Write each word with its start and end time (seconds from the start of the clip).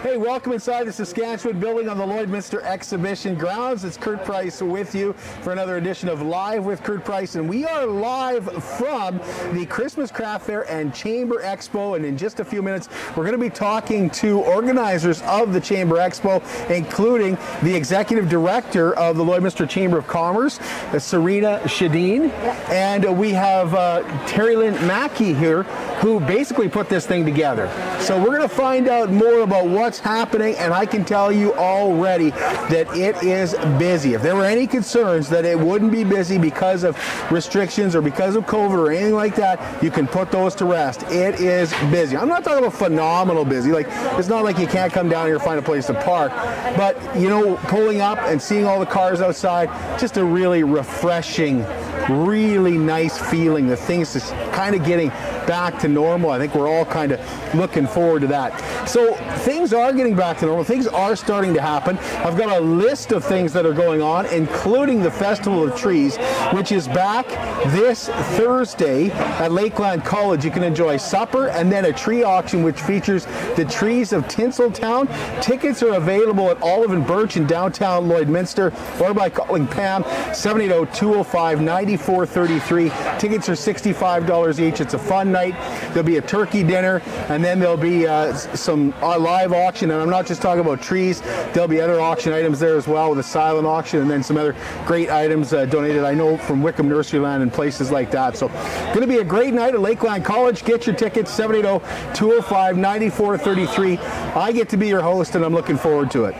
Hey, 0.00 0.16
welcome 0.16 0.52
inside 0.52 0.84
the 0.84 0.92
Saskatchewan 0.92 1.58
building 1.58 1.88
on 1.88 1.98
the 1.98 2.06
Lloydminster 2.06 2.62
Exhibition 2.62 3.34
grounds. 3.34 3.82
It's 3.82 3.96
Kurt 3.96 4.24
Price 4.24 4.62
with 4.62 4.94
you 4.94 5.12
for 5.42 5.50
another 5.50 5.76
edition 5.76 6.08
of 6.08 6.22
Live 6.22 6.64
with 6.64 6.84
Kurt 6.84 7.04
Price, 7.04 7.34
and 7.34 7.48
we 7.48 7.64
are 7.64 7.84
live 7.84 8.44
from 8.62 9.18
the 9.54 9.66
Christmas 9.66 10.12
Craft 10.12 10.46
Fair 10.46 10.70
and 10.70 10.94
Chamber 10.94 11.42
Expo. 11.42 11.96
And 11.96 12.04
in 12.04 12.16
just 12.16 12.38
a 12.38 12.44
few 12.44 12.62
minutes, 12.62 12.88
we're 13.16 13.24
going 13.24 13.32
to 13.32 13.38
be 13.38 13.50
talking 13.50 14.08
to 14.10 14.38
organizers 14.42 15.20
of 15.22 15.52
the 15.52 15.60
Chamber 15.60 15.96
Expo, 15.96 16.40
including 16.70 17.36
the 17.64 17.74
executive 17.74 18.28
director 18.28 18.94
of 18.94 19.16
the 19.16 19.24
Lloydminster 19.24 19.68
Chamber 19.68 19.98
of 19.98 20.06
Commerce, 20.06 20.60
Serena 20.98 21.58
Sjodin, 21.64 22.30
and 22.70 23.18
we 23.18 23.32
have 23.32 23.74
uh, 23.74 24.04
Terry 24.28 24.54
Lynn 24.54 24.74
Mackey 24.86 25.34
here, 25.34 25.64
who 25.98 26.20
basically 26.20 26.68
put 26.68 26.88
this 26.88 27.04
thing 27.04 27.24
together. 27.24 27.68
So 28.00 28.16
we're 28.16 28.36
going 28.36 28.42
to 28.42 28.48
find 28.48 28.86
out 28.86 29.10
more 29.10 29.40
about 29.40 29.66
what 29.66 29.87
what's 29.88 29.98
happening, 29.98 30.54
and 30.56 30.74
I 30.74 30.84
can 30.84 31.02
tell 31.02 31.32
you 31.32 31.54
already 31.54 32.28
that 32.28 32.94
it 32.94 33.22
is 33.22 33.54
busy. 33.78 34.12
If 34.12 34.20
there 34.20 34.36
were 34.36 34.44
any 34.44 34.66
concerns 34.66 35.30
that 35.30 35.46
it 35.46 35.58
wouldn't 35.58 35.90
be 35.90 36.04
busy 36.04 36.36
because 36.36 36.84
of 36.84 36.94
restrictions 37.32 37.96
or 37.96 38.02
because 38.02 38.36
of 38.36 38.44
COVID 38.44 38.76
or 38.76 38.90
anything 38.90 39.14
like 39.14 39.34
that, 39.36 39.82
you 39.82 39.90
can 39.90 40.06
put 40.06 40.30
those 40.30 40.54
to 40.56 40.66
rest. 40.66 41.04
It 41.04 41.40
is 41.40 41.72
busy. 41.90 42.18
I'm 42.18 42.28
not 42.28 42.44
talking 42.44 42.58
about 42.58 42.74
phenomenal 42.74 43.46
busy. 43.46 43.72
Like 43.72 43.86
it's 44.18 44.28
not 44.28 44.44
like 44.44 44.58
you 44.58 44.66
can't 44.66 44.92
come 44.92 45.08
down 45.08 45.24
here 45.24 45.36
and 45.36 45.42
find 45.42 45.58
a 45.58 45.62
place 45.62 45.86
to 45.86 45.94
park, 45.94 46.32
but 46.76 46.94
you 47.16 47.30
know, 47.30 47.56
pulling 47.68 48.02
up 48.02 48.18
and 48.18 48.42
seeing 48.42 48.66
all 48.66 48.78
the 48.78 48.84
cars 48.84 49.22
outside, 49.22 49.70
just 49.98 50.18
a 50.18 50.24
really 50.24 50.64
refreshing, 50.64 51.60
really 52.08 52.78
nice 52.78 53.18
feeling. 53.18 53.68
The 53.68 53.76
things 53.76 54.12
just 54.12 54.32
kind 54.52 54.74
of 54.74 54.84
getting 54.84 55.10
back 55.46 55.78
to 55.80 55.88
normal. 55.88 56.30
I 56.30 56.38
think 56.38 56.54
we're 56.54 56.68
all 56.68 56.84
kind 56.84 57.12
of 57.12 57.54
looking 57.54 57.86
forward 57.86 58.20
to 58.20 58.26
that. 58.28 58.88
So 58.88 59.14
things 59.38 59.72
are 59.72 59.92
getting 59.92 60.14
back 60.14 60.38
to 60.38 60.46
normal. 60.46 60.64
Things 60.64 60.86
are 60.86 61.16
starting 61.16 61.54
to 61.54 61.60
happen. 61.60 61.98
I've 61.98 62.36
got 62.36 62.56
a 62.56 62.60
list 62.60 63.12
of 63.12 63.24
things 63.24 63.52
that 63.54 63.64
are 63.64 63.72
going 63.72 64.02
on, 64.02 64.26
including 64.26 65.02
the 65.02 65.10
Festival 65.10 65.66
of 65.66 65.76
Trees, 65.76 66.16
which 66.52 66.72
is 66.72 66.86
back 66.88 67.26
this 67.72 68.08
Thursday 68.36 69.10
at 69.10 69.52
Lakeland 69.52 70.04
College. 70.04 70.44
You 70.44 70.50
can 70.50 70.62
enjoy 70.62 70.96
supper 70.96 71.48
and 71.48 71.72
then 71.72 71.86
a 71.86 71.92
tree 71.92 72.22
auction, 72.22 72.62
which 72.62 72.80
features 72.80 73.26
the 73.56 73.64
trees 73.64 74.12
of 74.12 74.24
Tinseltown. 74.28 75.08
Tickets 75.42 75.82
are 75.82 75.94
available 75.94 76.50
at 76.50 76.60
Olive 76.62 76.92
and 76.92 77.06
Birch 77.06 77.36
in 77.36 77.46
downtown 77.46 78.06
Lloydminster 78.06 78.72
or 79.00 79.14
by 79.14 79.30
calling 79.30 79.66
Pam 79.66 80.04
780 80.34 80.92
205 80.92 81.60
9433. 81.98 83.18
Tickets 83.18 83.48
are 83.48 83.52
$65 83.52 84.60
each. 84.60 84.80
It's 84.80 84.94
a 84.94 84.98
fun 84.98 85.32
night. 85.32 85.54
There'll 85.88 86.04
be 86.04 86.18
a 86.18 86.22
turkey 86.22 86.62
dinner, 86.62 87.02
and 87.28 87.44
then 87.44 87.58
there'll 87.58 87.76
be 87.76 88.06
uh, 88.06 88.34
some 88.34 88.94
uh, 89.02 89.18
live 89.18 89.52
auction. 89.52 89.90
And 89.90 90.00
I'm 90.00 90.10
not 90.10 90.26
just 90.26 90.40
talking 90.40 90.60
about 90.60 90.80
trees. 90.80 91.20
There'll 91.52 91.66
be 91.68 91.80
other 91.80 92.00
auction 92.00 92.32
items 92.32 92.60
there 92.60 92.76
as 92.76 92.86
well 92.86 93.10
with 93.10 93.18
a 93.18 93.24
silent 93.24 93.66
auction, 93.66 94.00
and 94.00 94.10
then 94.10 94.22
some 94.22 94.36
other 94.36 94.54
great 94.86 95.10
items 95.10 95.52
uh, 95.52 95.64
donated. 95.66 96.04
I 96.04 96.14
know 96.14 96.38
from 96.38 96.62
Wickham 96.62 96.88
Nurseryland 96.88 97.42
and 97.42 97.52
places 97.52 97.90
like 97.90 98.12
that. 98.12 98.36
So, 98.36 98.46
going 98.48 99.00
to 99.00 99.06
be 99.06 99.18
a 99.18 99.24
great 99.24 99.54
night 99.54 99.74
at 99.74 99.80
Lakeland 99.80 100.24
College. 100.24 100.64
Get 100.64 100.86
your 100.86 100.94
tickets 100.94 101.36
780-205-9433. 101.36 103.98
I 104.36 104.52
get 104.52 104.68
to 104.70 104.76
be 104.76 104.86
your 104.88 105.02
host, 105.02 105.34
and 105.34 105.44
I'm 105.44 105.54
looking 105.54 105.76
forward 105.76 106.10
to 106.12 106.26
it. 106.26 106.36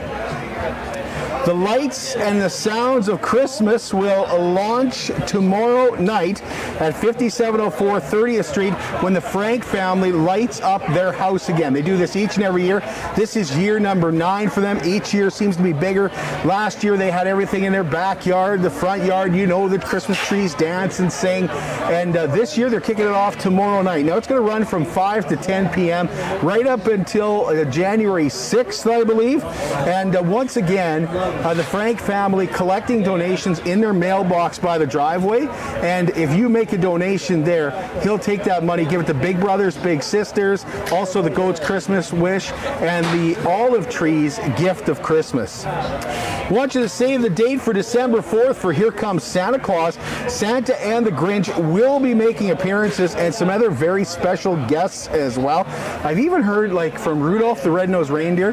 The 1.48 1.55
lights 1.55 2.14
and 2.14 2.39
the 2.39 2.51
sounds 2.51 3.09
of 3.09 3.23
Christmas 3.23 3.95
will 3.95 4.27
launch 4.39 5.11
tomorrow 5.27 5.95
night 5.95 6.42
at 6.79 6.92
5704 6.92 8.01
30th 8.01 8.45
Street 8.45 8.75
when 9.03 9.14
the 9.14 9.20
Frank 9.23 9.64
family 9.64 10.13
lights 10.13 10.61
up 10.61 10.86
their 10.89 11.11
house 11.11 11.48
again. 11.48 11.73
They 11.73 11.81
do 11.81 11.97
this 11.97 12.17
each 12.17 12.35
and 12.35 12.45
every 12.45 12.64
year. 12.64 12.81
This 13.17 13.35
is 13.35 13.57
year 13.57 13.81
number 13.81 14.13
nine 14.13 14.51
for 14.51 14.61
them. 14.61 14.79
Each 14.85 15.14
year 15.14 15.31
seems 15.31 15.57
to 15.57 15.63
be 15.63 15.73
bigger. 15.73 16.11
Last 16.45 16.85
year 16.85 16.98
they 16.98 17.11
had 17.11 17.27
everything 17.27 17.65
in 17.65 17.73
their 17.73 17.83
backyard, 17.83 18.61
the 18.61 18.69
front 18.69 19.05
yard. 19.05 19.35
You 19.35 19.47
know 19.47 19.70
the 19.70 19.79
Christmas 19.79 20.19
trees 20.19 20.53
dance 20.53 20.98
and 20.98 21.11
sing. 21.11 21.48
And 21.48 22.15
uh, 22.15 22.27
this 22.27 22.59
year 22.59 22.69
they're 22.69 22.79
kicking 22.79 23.07
it 23.07 23.13
off 23.13 23.39
tomorrow 23.39 23.80
night. 23.80 24.05
Now 24.05 24.19
it's 24.19 24.27
going 24.27 24.42
to 24.42 24.47
run 24.47 24.67
from 24.67 24.85
5 24.85 25.27
to 25.29 25.36
10 25.36 25.73
p.m. 25.73 26.09
right 26.47 26.67
up 26.67 26.89
until 26.89 27.47
uh, 27.47 27.65
January 27.65 28.27
6th, 28.27 28.86
I 28.91 29.03
believe. 29.03 29.42
And 29.89 30.15
uh, 30.15 30.23
once 30.23 30.59
again, 30.59 31.07
uh, 31.44 31.54
the 31.54 31.64
Frank 31.64 32.00
family 32.00 32.46
collecting 32.46 33.02
donations 33.02 33.60
in 33.60 33.80
their 33.80 33.92
mailbox 33.92 34.58
by 34.58 34.78
the 34.78 34.86
driveway. 34.86 35.46
And 35.82 36.10
if 36.10 36.34
you 36.34 36.48
make 36.48 36.72
a 36.72 36.78
donation 36.78 37.44
there, 37.44 37.70
he'll 38.02 38.18
take 38.18 38.44
that 38.44 38.64
money, 38.64 38.84
give 38.84 39.00
it 39.00 39.06
to 39.06 39.14
Big 39.14 39.40
Brothers, 39.40 39.76
Big 39.76 40.02
Sisters, 40.02 40.64
also 40.90 41.22
the 41.22 41.30
Goat's 41.30 41.60
Christmas 41.60 42.12
Wish, 42.12 42.50
and 42.80 43.04
the 43.06 43.36
Olive 43.48 43.88
Trees 43.88 44.38
Gift 44.56 44.88
of 44.88 45.02
Christmas. 45.02 45.64
I 45.64 46.48
want 46.50 46.74
you 46.74 46.80
to 46.80 46.88
save 46.88 47.22
the 47.22 47.30
date 47.30 47.60
for 47.60 47.72
December 47.72 48.18
4th 48.18 48.56
for 48.56 48.72
Here 48.72 48.90
Comes 48.90 49.22
Santa 49.22 49.58
Claus. 49.58 49.98
Santa 50.28 50.80
and 50.84 51.06
the 51.06 51.10
Grinch 51.10 51.48
will 51.72 52.00
be 52.00 52.14
making 52.14 52.50
appearances 52.50 53.14
and 53.14 53.34
some 53.34 53.48
other 53.48 53.70
very 53.70 54.05
special 54.05 54.56
guests 54.66 55.08
as 55.08 55.38
well. 55.38 55.66
I've 56.05 56.18
even 56.18 56.42
heard 56.42 56.72
like 56.72 56.98
from 56.98 57.20
Rudolph 57.20 57.62
the 57.62 57.70
Red-Nosed 57.70 58.10
Reindeer, 58.10 58.52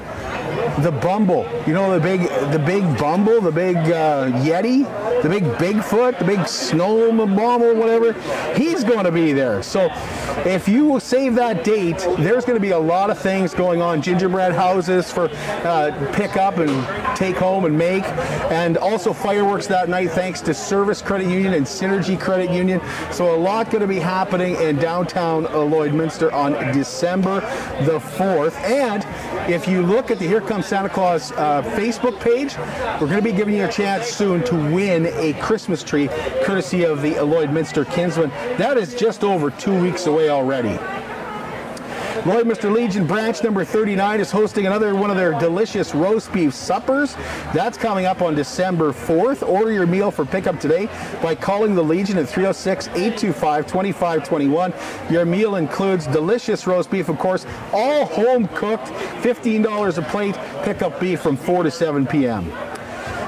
the 0.82 0.92
Bumble. 0.92 1.48
You 1.68 1.74
know 1.74 1.98
the 1.98 2.00
big 2.00 2.22
the 2.52 2.60
big 2.60 2.84
Bumble, 2.98 3.42
the 3.42 3.52
big 3.52 3.78
uh, 3.78 4.32
Yeti, 4.44 4.84
the 5.22 5.30
big 5.30 5.44
Bigfoot, 5.44 6.20
the 6.20 6.26
big 6.26 6.48
snow 6.48 7.12
bomb 7.26 7.62
or 7.62 7.74
whatever. 7.74 8.14
He's 8.54 8.84
going 8.84 9.06
to 9.06 9.12
be 9.12 9.34
there. 9.34 9.64
So 9.64 9.90
if 10.46 10.68
you 10.68 11.00
save 11.00 11.36
that 11.36 11.64
date, 11.64 11.98
there's 12.20 12.46
going 12.46 12.58
to 12.58 12.62
be 12.62 12.72
a 12.72 12.80
lot 12.80 13.10
of 13.10 13.18
things 13.18 13.54
going 13.54 13.82
on. 13.82 14.02
Gingerbread 14.02 14.54
houses 14.54 15.12
for 15.12 15.30
uh, 15.64 16.12
pick 16.14 16.38
up 16.38 16.58
and 16.58 16.70
take 17.18 17.36
home 17.38 17.66
and 17.66 17.78
make, 17.78 18.04
and 18.52 18.78
also 18.78 19.14
fireworks 19.14 19.68
that 19.68 19.90
night 19.90 20.12
thanks 20.12 20.42
to 20.42 20.54
Servus 20.54 21.02
Credit 21.02 21.28
Union 21.28 21.54
and 21.54 21.66
Synergy 21.66 22.20
Credit 22.20 22.52
Union. 22.52 22.82
So 23.12 23.34
a 23.34 23.38
lot 23.38 23.70
going 23.72 23.82
to 23.82 23.88
be 23.88 24.00
happening 24.00 24.56
in 24.56 24.78
downtown 24.78 25.46
Lloydminster 25.46 26.32
on 26.34 26.54
December 26.74 27.42
the 27.86 28.00
4th. 28.00 28.56
And 28.64 29.06
if 29.50 29.68
you 29.68 29.82
look 29.82 30.12
at 30.12 30.20
the 30.20 30.28
Here 30.28 30.42
Comes 30.48 30.68
Santa 30.68 30.90
Claus 30.90 31.32
uh, 31.32 31.64
Facebook 31.76 32.20
page, 32.20 32.56
we're 33.02 33.08
going 33.08 33.16
to 33.18 33.22
be 33.22 33.32
giving 33.32 33.56
you 33.56 33.66
a 33.66 33.72
chance 33.72 34.06
soon 34.06 34.44
to 34.44 34.56
win 34.56 35.08
a 35.08 35.34
Christmas 35.42 35.84
tree 35.84 36.08
courtesy 36.44 36.84
of 36.84 37.02
the 37.02 37.14
Lloydminster 37.14 37.90
Kinsman. 37.92 38.30
That 38.58 38.78
is 38.78 38.94
just 38.94 39.24
over 39.24 39.50
two 39.50 39.82
weeks 39.82 40.06
away 40.06 40.30
already. 40.30 40.78
Lloydminster 42.25 42.74
Legion 42.74 43.06
branch 43.06 43.44
number 43.44 43.63
39 43.63 44.19
is 44.19 44.31
hosting 44.31 44.66
another 44.66 44.96
one 44.96 45.12
of 45.12 45.16
their 45.16 45.38
delicious 45.38 45.94
roast 45.94 46.34
beef 46.34 46.56
suppers. 46.56 47.13
That's 47.53 47.78
coming 47.78 48.08
up 48.08 48.24
on 48.24 48.34
December 48.34 48.94
4th. 48.94 49.47
Order 49.47 49.72
your 49.72 49.86
meal 49.86 50.09
for 50.09 50.25
pickup 50.25 50.59
today 50.59 50.90
by 51.22 51.35
calling 51.35 51.75
the 51.75 51.84
Legion 51.84 52.18
at 52.18 52.28
306 52.28 52.88
825 52.88 53.68
2521. 53.68 54.74
Your 55.12 55.24
meal 55.24 55.58
includes 55.58 56.08
delicious 56.08 56.66
roast 56.66 56.90
beef, 56.90 57.09
of 57.09 57.19
course, 57.19 57.46
all 57.72 58.06
home 58.06 58.47
cooked, 58.56 58.88
$15 58.88 60.00
a 60.00 60.02
plate. 60.09 60.35
Pickup 60.64 61.00
beef 61.00 61.22
from 61.22 61.38
4 61.38 61.62
to 61.62 61.69
7 61.69 62.08
p.m. 62.08 62.52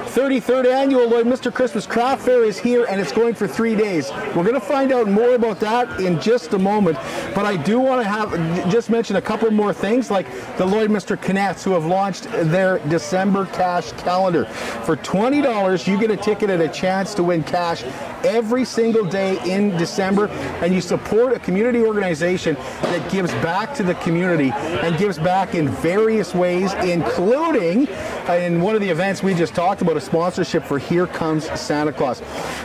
33rd 0.08 0.66
annual 0.66 1.06
Lloydminster 1.06 1.52
Christmas 1.52 1.86
Craft 1.86 2.24
Fair 2.24 2.42
is 2.42 2.58
here 2.58 2.86
and 2.86 2.98
it's 2.98 3.12
going 3.12 3.34
for 3.34 3.46
three 3.46 3.76
days. 3.76 4.10
We're 4.34 4.42
going 4.42 4.54
to 4.54 4.60
find 4.60 4.90
out 4.90 5.06
more 5.06 5.34
about 5.34 5.60
that 5.60 6.00
in 6.00 6.18
just 6.18 6.54
a 6.54 6.58
moment, 6.58 6.96
but 7.34 7.44
I 7.44 7.56
do 7.56 7.78
want 7.78 8.02
to 8.02 8.08
have 8.08 8.32
just 8.70 8.88
mention 8.88 9.16
a 9.16 9.22
couple 9.22 9.50
more 9.50 9.74
things 9.74 10.10
like 10.10 10.26
the 10.56 10.64
Lloydminster 10.64 11.20
Connects 11.20 11.62
who 11.62 11.72
have 11.72 11.84
launched 11.84 12.24
their 12.24 12.78
December 12.88 13.44
cash 13.46 13.92
calendar. 13.92 14.46
For 14.46 14.96
$20, 14.96 15.86
you 15.86 16.00
get 16.00 16.10
a 16.10 16.16
ticket 16.16 16.48
and 16.48 16.62
a 16.62 16.68
chance 16.68 17.12
to 17.14 17.22
win 17.22 17.44
cash 17.44 17.84
every 18.24 18.64
single 18.64 19.04
day 19.04 19.38
in 19.44 19.76
December, 19.76 20.28
and 20.62 20.74
you 20.74 20.80
support 20.80 21.34
a 21.34 21.38
community 21.38 21.80
organization 21.80 22.54
that 22.82 23.10
gives 23.12 23.30
back 23.34 23.74
to 23.74 23.82
the 23.82 23.94
community 23.96 24.52
and 24.54 24.96
gives 24.96 25.18
back 25.18 25.54
in 25.54 25.68
various 25.68 26.34
ways, 26.34 26.72
including 26.74 27.86
in 28.28 28.60
one 28.62 28.74
of 28.74 28.80
the 28.80 28.88
events 28.88 29.22
we 29.22 29.34
just 29.34 29.54
talked 29.54 29.82
about, 29.82 29.98
sponsorship 30.08 30.64
for 30.64 30.78
Here 30.78 31.06
Comes 31.06 31.44
Santa 31.60 31.92
Claus. 31.92 32.22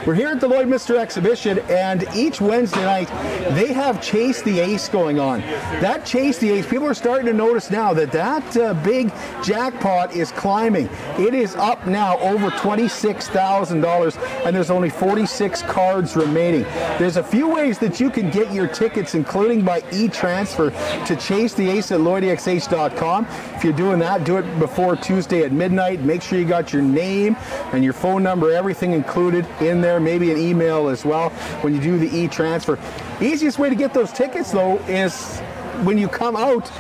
We're 0.08 0.14
here 0.14 0.30
at 0.30 0.40
the 0.40 0.48
Lloydminster 0.48 0.98
exhibition, 0.98 1.60
and 1.70 2.06
each 2.16 2.40
Wednesday 2.40 2.84
night 2.84 3.10
they 3.54 3.74
have 3.74 4.02
Chase 4.02 4.42
the 4.42 4.60
Ace 4.60 4.88
going 4.88 5.20
on. 5.20 5.42
That 5.82 6.06
Chase 6.06 6.38
the 6.38 6.52
Ace, 6.52 6.66
people 6.66 6.88
are 6.88 6.94
starting 6.94 7.26
to 7.26 7.34
notice 7.34 7.70
now 7.70 7.94
that 7.96 8.14
that 8.14 8.56
uh, 8.56 8.74
big 8.76 9.12
jackpot 9.44 10.16
is 10.16 10.32
climbing. 10.32 10.88
It 11.20 11.34
is 11.34 11.56
up 11.56 11.86
now 11.86 12.18
over 12.20 12.50
$26,000, 12.50 14.46
and 14.46 14.56
there's 14.56 14.72
only 14.72 14.90
46 14.90 15.64
cards 15.64 16.16
remaining. 16.16 16.64
There's 16.98 17.18
a 17.18 17.24
few 17.24 17.50
ways 17.50 17.78
that 17.80 18.00
you 18.00 18.10
can 18.10 18.32
get 18.32 18.54
your 18.54 18.68
tickets, 18.68 19.16
including 19.16 19.66
by 19.66 19.84
e-transfer 19.92 20.70
to 21.08 21.16
Chase 21.18 21.54
the 21.54 21.70
Ace 21.70 21.92
at 21.92 22.00
LloydXH.com. 22.00 23.28
If 23.56 23.66
you're 23.66 23.74
doing 23.74 24.00
that, 24.00 24.24
do 24.24 24.38
it 24.38 24.60
before 24.60 24.96
Tuesday 24.96 25.44
at 25.44 25.52
midnight. 25.52 26.00
Make 26.00 26.22
sure 26.22 26.40
you 26.40 26.46
got 26.46 26.72
your 26.72 26.82
name 26.82 27.23
and 27.28 27.84
your 27.84 27.94
phone 27.94 28.24
number, 28.24 28.52
everything 28.52 28.92
included 28.92 29.46
in 29.62 29.82
there, 29.82 30.00
maybe 30.00 30.32
an 30.32 30.38
email 30.38 30.90
as 30.90 31.06
well 31.06 31.30
when 31.62 31.74
you 31.74 31.82
do 31.82 31.98
the 31.98 32.16
e-transfer. 32.16 32.78
Easiest 33.22 33.60
way 33.60 33.70
to 33.70 33.76
get 33.76 33.94
those 33.94 34.12
tickets 34.12 34.52
though 34.52 34.78
is 34.88 35.40
when 35.84 35.98
you 35.98 36.08
come 36.08 36.36
out 36.36 36.72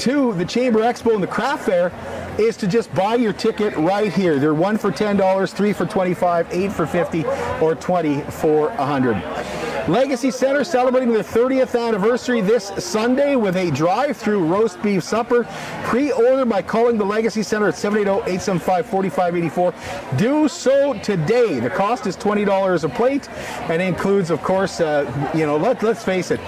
to 0.00 0.32
the 0.34 0.44
Chamber 0.44 0.80
Expo 0.80 1.14
and 1.14 1.22
the 1.22 1.28
craft 1.28 1.66
fair 1.66 1.92
is 2.38 2.56
to 2.56 2.66
just 2.66 2.92
buy 2.94 3.16
your 3.16 3.32
ticket 3.32 3.76
right 3.76 4.12
here. 4.12 4.38
They're 4.38 4.54
one 4.54 4.78
for 4.78 4.92
$10, 4.92 5.52
three 5.52 5.72
for 5.72 5.86
25, 5.86 6.48
eight 6.52 6.72
for 6.72 6.86
50, 6.86 7.24
or 7.60 7.74
20 7.74 8.20
for 8.22 8.68
100. 8.70 9.67
Legacy 9.88 10.30
Center 10.30 10.62
celebrating 10.64 11.12
their 11.14 11.22
30th 11.22 11.74
anniversary 11.74 12.42
this 12.42 12.70
Sunday 12.76 13.36
with 13.36 13.56
a 13.56 13.70
drive-through 13.70 14.44
roast 14.44 14.82
beef 14.82 15.02
supper. 15.02 15.44
Pre-order 15.84 16.44
by 16.44 16.60
calling 16.60 16.98
the 16.98 17.06
Legacy 17.06 17.42
Center 17.42 17.68
at 17.68 17.74
780-875-4584. 17.74 20.18
Do 20.18 20.46
so 20.46 20.92
today. 20.98 21.58
The 21.58 21.70
cost 21.70 22.06
is 22.06 22.18
$20 22.18 22.84
a 22.84 22.88
plate 22.90 23.30
and 23.70 23.80
includes, 23.80 24.30
of 24.30 24.42
course, 24.42 24.82
uh, 24.82 25.10
you 25.34 25.46
know, 25.46 25.56
let, 25.56 25.82
let's 25.82 26.04
face 26.04 26.30
it, 26.30 26.40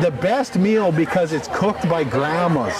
the 0.00 0.10
best 0.22 0.56
meal 0.56 0.90
because 0.90 1.34
it's 1.34 1.48
cooked 1.48 1.86
by 1.90 2.04
grandmas. 2.04 2.72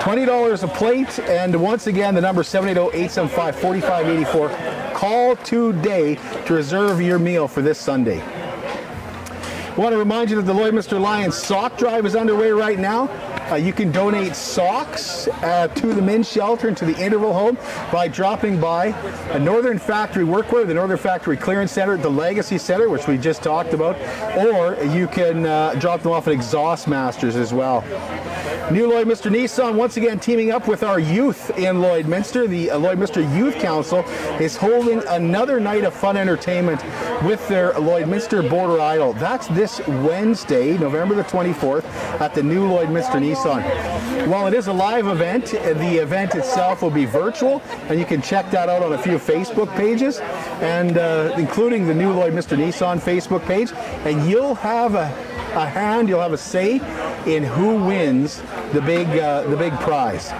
$20 0.00 0.62
a 0.62 0.68
plate, 0.68 1.18
and 1.28 1.54
once 1.60 1.86
again, 1.86 2.14
the 2.14 2.22
number 2.22 2.42
780-875-4584. 2.42 4.94
Call 4.94 5.36
today 5.36 6.14
to 6.46 6.54
reserve 6.54 7.02
your 7.02 7.18
meal 7.18 7.46
for 7.46 7.60
this 7.60 7.78
Sunday. 7.78 8.22
Want 9.78 9.92
to 9.92 9.98
remind 9.98 10.28
you 10.28 10.34
that 10.34 10.42
the 10.42 10.52
Lloydminster 10.52 11.00
Lions 11.00 11.36
sock 11.36 11.78
drive 11.78 12.04
is 12.04 12.16
underway 12.16 12.50
right 12.50 12.80
now. 12.80 13.06
Uh, 13.48 13.54
you 13.54 13.72
can 13.72 13.92
donate 13.92 14.34
socks 14.34 15.28
uh, 15.28 15.68
to 15.68 15.94
the 15.94 16.02
men's 16.02 16.28
shelter 16.28 16.66
and 16.66 16.76
to 16.78 16.84
the 16.84 17.00
interval 17.00 17.32
home 17.32 17.56
by 17.92 18.08
dropping 18.08 18.60
by 18.60 18.86
a 19.30 19.38
Northern 19.38 19.78
Factory 19.78 20.24
Workwear, 20.24 20.66
the 20.66 20.74
Northern 20.74 20.98
Factory 20.98 21.36
Clearance 21.36 21.70
Center, 21.70 21.96
the 21.96 22.10
Legacy 22.10 22.58
Center, 22.58 22.88
which 22.88 23.06
we 23.06 23.16
just 23.16 23.40
talked 23.40 23.72
about, 23.72 23.94
or 24.36 24.84
you 24.86 25.06
can 25.06 25.46
uh, 25.46 25.74
drop 25.74 26.02
them 26.02 26.10
off 26.10 26.26
at 26.26 26.32
Exhaust 26.32 26.88
Masters 26.88 27.36
as 27.36 27.54
well. 27.54 27.84
New 28.70 28.86
Lloydminster 28.86 29.30
Nissan 29.30 29.76
once 29.76 29.96
again 29.96 30.20
teaming 30.20 30.50
up 30.50 30.68
with 30.68 30.82
our 30.82 31.00
youth 31.00 31.48
in 31.58 31.76
Lloydminster. 31.76 32.46
The 32.46 32.70
uh, 32.70 32.78
Lloydminster 32.78 33.22
Youth 33.34 33.54
Council 33.54 34.00
is 34.38 34.58
holding 34.58 35.02
another 35.08 35.58
night 35.58 35.84
of 35.84 35.94
fun 35.94 36.18
entertainment 36.18 36.84
with 37.24 37.48
their 37.48 37.72
Lloyd 37.78 38.04
Lloydminster 38.04 38.48
Border 38.48 38.78
Idol. 38.78 39.14
That's 39.14 39.46
this 39.48 39.80
Wednesday, 39.88 40.76
November 40.76 41.14
the 41.14 41.22
24th, 41.24 41.84
at 42.20 42.34
the 42.34 42.42
new 42.42 42.66
Lloyd 42.66 42.88
Lloydminster 42.88 43.18
Nissan. 43.22 44.28
While 44.28 44.46
it 44.46 44.52
is 44.52 44.66
a 44.66 44.72
live 44.72 45.06
event, 45.06 45.46
the 45.46 45.96
event 46.02 46.34
itself 46.34 46.82
will 46.82 46.90
be 46.90 47.06
virtual, 47.06 47.62
and 47.88 47.98
you 47.98 48.04
can 48.04 48.20
check 48.20 48.50
that 48.50 48.68
out 48.68 48.82
on 48.82 48.92
a 48.92 48.98
few 48.98 49.18
Facebook 49.18 49.74
pages, 49.76 50.18
and 50.60 50.98
uh, 50.98 51.34
including 51.38 51.86
the 51.86 51.94
new 51.94 52.12
Lloydminster 52.12 52.58
Nissan 52.58 53.00
Facebook 53.00 53.46
page, 53.46 53.72
and 54.04 54.28
you'll 54.28 54.56
have 54.56 54.94
a, 54.94 55.27
a 55.58 55.68
hand, 55.68 56.08
you'll 56.08 56.20
have 56.20 56.32
a 56.32 56.38
say 56.38 56.76
in 57.26 57.42
who 57.42 57.84
wins 57.84 58.42
the 58.72 58.80
big 58.80 59.08
uh, 59.18 59.42
the 59.42 59.56
big 59.56 59.72
prize. 59.80 60.32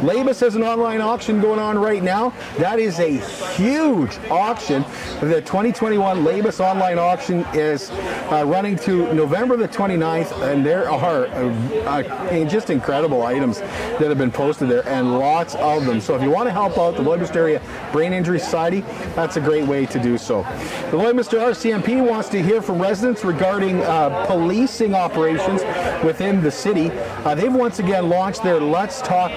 LABIS 0.00 0.40
has 0.40 0.56
an 0.56 0.62
online 0.62 1.02
auction 1.02 1.42
going 1.42 1.58
on 1.58 1.78
right 1.78 2.02
now. 2.02 2.32
That 2.56 2.78
is 2.78 2.98
a 3.00 3.18
huge 3.54 4.18
auction. 4.30 4.82
The 5.20 5.42
2021 5.42 6.24
LABIS 6.24 6.58
online 6.58 6.98
auction 6.98 7.44
is 7.52 7.90
uh, 7.90 8.44
running 8.46 8.76
to 8.76 9.12
November 9.12 9.58
the 9.58 9.68
29th, 9.68 10.40
and 10.40 10.64
there 10.64 10.90
are 10.90 11.26
uh, 11.26 12.02
uh, 12.02 12.48
just 12.48 12.70
incredible 12.70 13.24
items 13.24 13.58
that 13.60 14.08
have 14.08 14.16
been 14.16 14.30
posted 14.30 14.70
there, 14.70 14.88
and 14.88 15.18
lots 15.18 15.54
of 15.56 15.84
them. 15.84 16.00
So 16.00 16.16
if 16.16 16.22
you 16.22 16.30
want 16.30 16.48
to 16.48 16.52
help 16.52 16.78
out 16.78 16.96
the 16.96 17.02
Lloydminster 17.02 17.36
Area 17.36 17.60
Brain 17.92 18.14
Injury 18.14 18.38
Society, 18.38 18.80
that's 19.14 19.36
a 19.36 19.40
great 19.40 19.66
way 19.68 19.84
to 19.84 20.02
do 20.02 20.16
so. 20.16 20.44
The 20.90 20.96
Lloydminster 20.96 21.38
RCMP 21.38 22.08
wants 22.08 22.30
to 22.30 22.42
hear 22.42 22.62
from 22.62 22.80
residents 22.80 23.22
regarding 23.22 23.82
uh, 23.82 24.24
policing 24.24 24.94
operations 24.94 25.62
within 26.02 26.40
the 26.40 26.50
city. 26.50 26.90
Uh, 26.90 27.34
they've 27.34 27.52
once 27.52 27.80
again 27.80 28.08
launched 28.08 28.42
their 28.42 28.60
Let's 28.60 29.02
Talk 29.02 29.30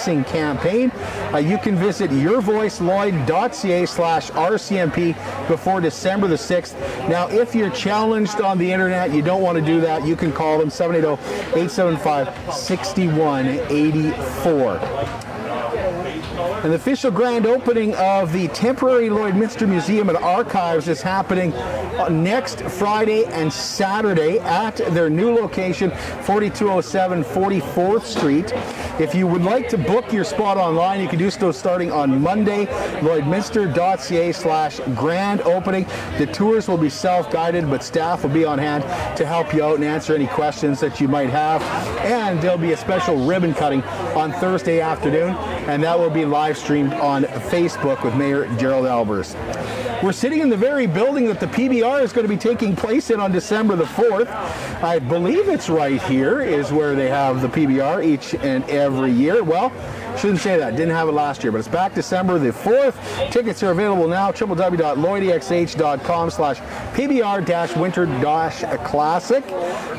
Campaign. 0.00 0.90
Uh, 1.32 1.38
you 1.38 1.58
can 1.58 1.76
visit 1.76 2.10
yourvoiceloyd.ca 2.10 3.86
slash 3.86 4.30
RCMP 4.30 5.14
before 5.46 5.80
December 5.80 6.26
the 6.26 6.34
6th. 6.36 6.74
Now, 7.08 7.28
if 7.28 7.54
you're 7.54 7.70
challenged 7.70 8.40
on 8.40 8.56
the 8.56 8.72
internet, 8.72 9.12
you 9.12 9.20
don't 9.22 9.42
want 9.42 9.58
to 9.58 9.64
do 9.64 9.80
that, 9.82 10.06
you 10.06 10.16
can 10.16 10.32
call 10.32 10.58
them 10.58 10.70
780 10.70 11.22
875 11.50 12.54
6184. 12.54 15.29
The 16.62 16.74
official 16.74 17.10
grand 17.10 17.46
opening 17.46 17.94
of 17.94 18.34
the 18.34 18.46
temporary 18.48 19.08
Lloydminster 19.08 19.66
Museum 19.66 20.10
and 20.10 20.18
Archives 20.18 20.88
is 20.88 21.00
happening 21.00 21.54
uh, 21.54 22.10
next 22.10 22.60
Friday 22.60 23.24
and 23.24 23.50
Saturday 23.50 24.38
at 24.40 24.76
their 24.76 25.08
new 25.08 25.34
location, 25.34 25.90
4207 25.90 27.24
44th 27.24 28.02
Street. 28.02 28.52
If 29.00 29.14
you 29.14 29.26
would 29.26 29.40
like 29.40 29.70
to 29.70 29.78
book 29.78 30.12
your 30.12 30.22
spot 30.22 30.58
online, 30.58 31.00
you 31.00 31.08
can 31.08 31.18
do 31.18 31.30
so 31.30 31.50
starting 31.50 31.90
on 31.90 32.20
Monday, 32.20 32.66
lloydminster.ca 33.00 34.32
slash 34.32 34.80
grand 34.94 35.40
opening. 35.42 35.86
The 36.18 36.26
tours 36.26 36.68
will 36.68 36.76
be 36.76 36.90
self-guided, 36.90 37.70
but 37.70 37.82
staff 37.82 38.22
will 38.22 38.30
be 38.30 38.44
on 38.44 38.58
hand 38.58 38.82
to 39.16 39.24
help 39.24 39.54
you 39.54 39.64
out 39.64 39.76
and 39.76 39.84
answer 39.84 40.14
any 40.14 40.26
questions 40.26 40.78
that 40.80 41.00
you 41.00 41.08
might 41.08 41.30
have. 41.30 41.62
And 42.04 42.38
there'll 42.42 42.58
be 42.58 42.72
a 42.72 42.76
special 42.76 43.16
ribbon 43.26 43.54
cutting 43.54 43.82
on 44.14 44.32
Thursday 44.34 44.80
afternoon, 44.80 45.30
and 45.66 45.82
that 45.82 45.98
will 45.98 46.10
be 46.10 46.26
live 46.26 46.49
streamed 46.54 46.92
on 46.94 47.24
Facebook 47.24 48.04
with 48.04 48.14
Mayor 48.14 48.46
Gerald 48.56 48.86
Aalbers. 48.86 49.34
We're 50.02 50.12
sitting 50.12 50.40
in 50.40 50.48
the 50.48 50.56
very 50.56 50.86
building 50.86 51.26
that 51.26 51.40
the 51.40 51.46
PBR 51.46 52.02
is 52.02 52.12
going 52.12 52.26
to 52.26 52.32
be 52.32 52.38
taking 52.38 52.74
place 52.74 53.10
in 53.10 53.20
on 53.20 53.32
December 53.32 53.76
the 53.76 53.84
4th. 53.84 54.28
I 54.82 54.98
believe 54.98 55.48
it's 55.48 55.68
right 55.68 56.02
here 56.02 56.40
is 56.40 56.72
where 56.72 56.94
they 56.94 57.08
have 57.08 57.42
the 57.42 57.48
PBR 57.48 58.04
each 58.04 58.34
and 58.34 58.64
every 58.70 59.12
year. 59.12 59.44
Well, 59.44 59.72
shouldn't 60.18 60.40
say 60.40 60.56
that. 60.56 60.76
Didn't 60.76 60.94
have 60.94 61.08
it 61.08 61.12
last 61.12 61.42
year, 61.42 61.52
but 61.52 61.58
it's 61.58 61.68
back 61.68 61.94
December 61.94 62.38
the 62.38 62.50
4th. 62.50 63.30
Tickets 63.30 63.62
are 63.62 63.70
available 63.70 64.08
now. 64.08 64.32
www.lloydxh.com 64.32 66.30
slash 66.30 66.58
PBR-winter-classic. 66.94 69.44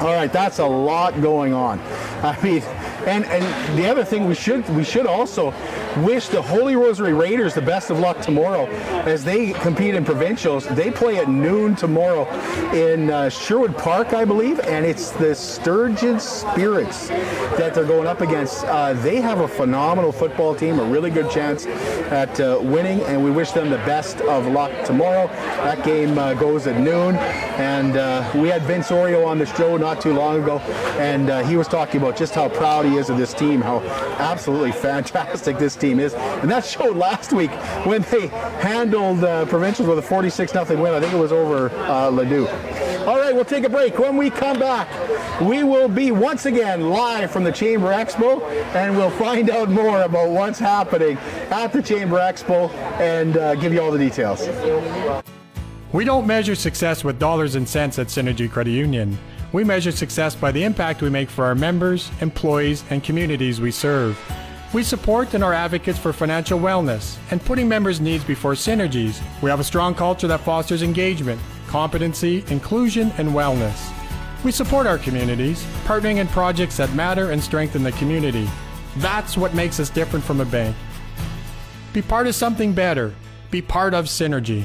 All 0.00 0.14
right, 0.14 0.32
that's 0.32 0.58
a 0.58 0.66
lot 0.66 1.20
going 1.20 1.52
on. 1.52 1.78
I 2.22 2.38
mean, 2.42 2.62
And 3.06 3.24
and 3.24 3.78
the 3.78 3.88
other 3.88 4.04
thing 4.04 4.26
we 4.26 4.34
should 4.34 4.68
we 4.70 4.84
should 4.84 5.06
also 5.06 5.52
wish 5.98 6.28
the 6.28 6.40
Holy 6.42 6.76
Rosary 6.76 7.12
Raiders 7.12 7.54
the 7.54 7.62
best 7.62 7.90
of 7.90 7.98
luck 7.98 8.20
tomorrow 8.20 8.66
as 9.04 9.24
they 9.24 9.52
compete 9.52 9.94
in 9.94 10.04
provincials. 10.04 10.66
They 10.68 10.90
play 10.90 11.18
at 11.18 11.28
noon 11.28 11.74
tomorrow 11.74 12.28
in 12.72 13.10
uh, 13.10 13.28
Sherwood 13.28 13.76
Park, 13.76 14.12
I 14.12 14.24
believe, 14.24 14.60
and 14.60 14.84
it's 14.84 15.10
the 15.10 15.34
Sturgeon 15.34 16.20
Spirits 16.20 17.08
that 17.08 17.74
they're 17.74 17.84
going 17.84 18.06
up 18.06 18.20
against. 18.20 18.64
Uh, 18.64 18.92
they 18.94 19.20
have 19.20 19.40
a 19.40 19.48
phenomenal 19.48 20.12
football 20.12 20.54
team, 20.54 20.78
a 20.78 20.84
really 20.84 21.10
good 21.10 21.30
chance 21.30 21.66
at 21.66 22.38
uh, 22.40 22.58
winning, 22.62 23.00
and 23.02 23.22
we 23.22 23.30
wish 23.30 23.52
them 23.52 23.70
the 23.70 23.78
best 23.78 24.20
of 24.22 24.46
luck 24.46 24.70
tomorrow. 24.84 25.26
That 25.62 25.84
game 25.84 26.18
uh, 26.18 26.34
goes 26.34 26.66
at 26.66 26.80
noon, 26.80 27.16
and 27.16 27.96
uh, 27.96 28.30
we 28.34 28.48
had 28.48 28.62
Vince 28.62 28.88
Orio 28.88 29.26
on 29.26 29.38
the 29.38 29.46
show 29.46 29.76
not 29.76 30.00
too 30.00 30.12
long 30.12 30.42
ago, 30.42 30.58
and 30.98 31.30
uh, 31.30 31.42
he 31.42 31.56
was 31.56 31.68
talking 31.68 32.00
about 32.00 32.16
just 32.16 32.34
how 32.34 32.48
proud 32.48 32.84
he 32.84 32.89
is 32.96 33.10
of 33.10 33.18
this 33.18 33.34
team, 33.34 33.60
how 33.60 33.80
absolutely 34.18 34.72
fantastic 34.72 35.58
this 35.58 35.76
team 35.76 36.00
is. 36.00 36.14
And 36.14 36.50
that 36.50 36.64
showed 36.64 36.96
last 36.96 37.32
week 37.32 37.50
when 37.84 38.02
they 38.02 38.28
handled 38.60 39.24
uh, 39.24 39.46
provincials 39.46 39.88
with 39.88 39.98
a 39.98 40.02
46 40.02 40.52
0 40.52 40.64
win. 40.80 40.94
I 40.94 41.00
think 41.00 41.12
it 41.12 41.18
was 41.18 41.32
over 41.32 41.70
uh, 41.70 42.10
Leduc. 42.10 42.50
All 43.06 43.18
right, 43.18 43.34
we'll 43.34 43.44
take 43.44 43.64
a 43.64 43.68
break. 43.68 43.98
When 43.98 44.16
we 44.16 44.30
come 44.30 44.58
back, 44.58 44.88
we 45.40 45.64
will 45.64 45.88
be 45.88 46.10
once 46.12 46.46
again 46.46 46.90
live 46.90 47.30
from 47.30 47.44
the 47.44 47.52
Chamber 47.52 47.92
Expo, 47.92 48.42
and 48.74 48.96
we'll 48.96 49.10
find 49.10 49.48
out 49.48 49.70
more 49.70 50.02
about 50.02 50.28
what's 50.28 50.58
happening 50.58 51.16
at 51.50 51.72
the 51.72 51.82
Chamber 51.82 52.18
Expo 52.18 52.70
and 53.00 53.36
uh, 53.36 53.54
give 53.54 53.72
you 53.72 53.80
all 53.80 53.90
the 53.90 53.98
details. 53.98 54.48
We 55.92 56.04
don't 56.04 56.26
measure 56.26 56.54
success 56.54 57.02
with 57.02 57.18
dollars 57.18 57.56
and 57.56 57.68
cents 57.68 57.98
at 57.98 58.08
Synergy 58.08 58.50
Credit 58.50 58.70
Union. 58.70 59.18
We 59.52 59.64
measure 59.64 59.90
success 59.90 60.36
by 60.36 60.52
the 60.52 60.62
impact 60.62 61.02
we 61.02 61.10
make 61.10 61.28
for 61.28 61.44
our 61.44 61.56
members, 61.56 62.10
employees, 62.20 62.84
and 62.90 63.02
communities 63.02 63.60
we 63.60 63.72
serve. 63.72 64.16
We 64.72 64.84
support 64.84 65.34
and 65.34 65.42
are 65.42 65.52
advocates 65.52 65.98
for 65.98 66.12
financial 66.12 66.60
wellness 66.60 67.16
and 67.32 67.44
putting 67.44 67.68
members' 67.68 68.00
needs 68.00 68.22
before 68.22 68.52
synergies. 68.52 69.20
We 69.42 69.50
have 69.50 69.58
a 69.58 69.64
strong 69.64 69.96
culture 69.96 70.28
that 70.28 70.40
fosters 70.40 70.82
engagement, 70.82 71.40
competency, 71.66 72.44
inclusion, 72.48 73.10
and 73.18 73.30
wellness. 73.30 73.92
We 74.44 74.52
support 74.52 74.86
our 74.86 74.98
communities, 74.98 75.64
partnering 75.84 76.18
in 76.18 76.28
projects 76.28 76.76
that 76.76 76.94
matter 76.94 77.32
and 77.32 77.42
strengthen 77.42 77.82
the 77.82 77.92
community. 77.92 78.48
That's 78.98 79.36
what 79.36 79.54
makes 79.54 79.80
us 79.80 79.90
different 79.90 80.24
from 80.24 80.40
a 80.40 80.44
bank. 80.44 80.76
Be 81.92 82.02
part 82.02 82.28
of 82.28 82.36
something 82.36 82.72
better. 82.72 83.12
Be 83.50 83.60
part 83.60 83.94
of 83.94 84.04
Synergy. 84.04 84.64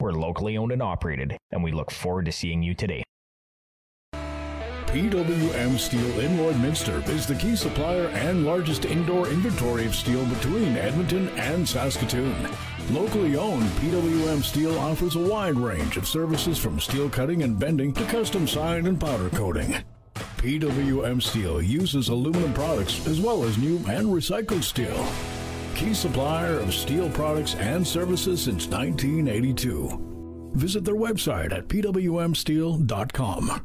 We're 0.00 0.12
locally 0.12 0.56
owned 0.56 0.70
and 0.70 0.80
operated, 0.80 1.36
and 1.50 1.64
we 1.64 1.72
look 1.72 1.90
forward 1.90 2.26
to 2.26 2.32
seeing 2.32 2.62
you 2.62 2.72
today. 2.72 3.02
PWM 4.12 5.76
Steel 5.76 6.20
in 6.20 6.38
Lloydminster 6.38 7.06
is 7.08 7.26
the 7.26 7.34
key 7.34 7.56
supplier 7.56 8.06
and 8.08 8.46
largest 8.46 8.84
indoor 8.84 9.28
inventory 9.28 9.86
of 9.86 9.94
steel 9.96 10.24
between 10.26 10.76
Edmonton 10.76 11.28
and 11.30 11.68
Saskatoon. 11.68 12.48
Locally 12.92 13.36
owned, 13.36 13.64
PWM 13.80 14.42
Steel 14.42 14.78
offers 14.78 15.16
a 15.16 15.18
wide 15.18 15.56
range 15.56 15.96
of 15.96 16.06
services 16.06 16.58
from 16.58 16.78
steel 16.78 17.10
cutting 17.10 17.42
and 17.42 17.58
bending 17.58 17.92
to 17.94 18.04
custom 18.04 18.46
sign 18.46 18.86
and 18.86 19.00
powder 19.00 19.28
coating. 19.30 19.74
PWM 20.38 21.20
Steel 21.20 21.60
uses 21.60 22.08
aluminum 22.08 22.54
products 22.54 23.04
as 23.08 23.20
well 23.20 23.42
as 23.42 23.58
new 23.58 23.78
and 23.88 24.06
recycled 24.06 24.62
steel. 24.62 25.06
Key 25.74 25.94
supplier 25.94 26.58
of 26.58 26.74
steel 26.74 27.08
products 27.10 27.54
and 27.56 27.86
services 27.86 28.42
since 28.42 28.66
1982. 28.66 30.50
Visit 30.54 30.84
their 30.84 30.96
website 30.96 31.52
at 31.52 31.68
pwmsteel.com. 31.68 33.64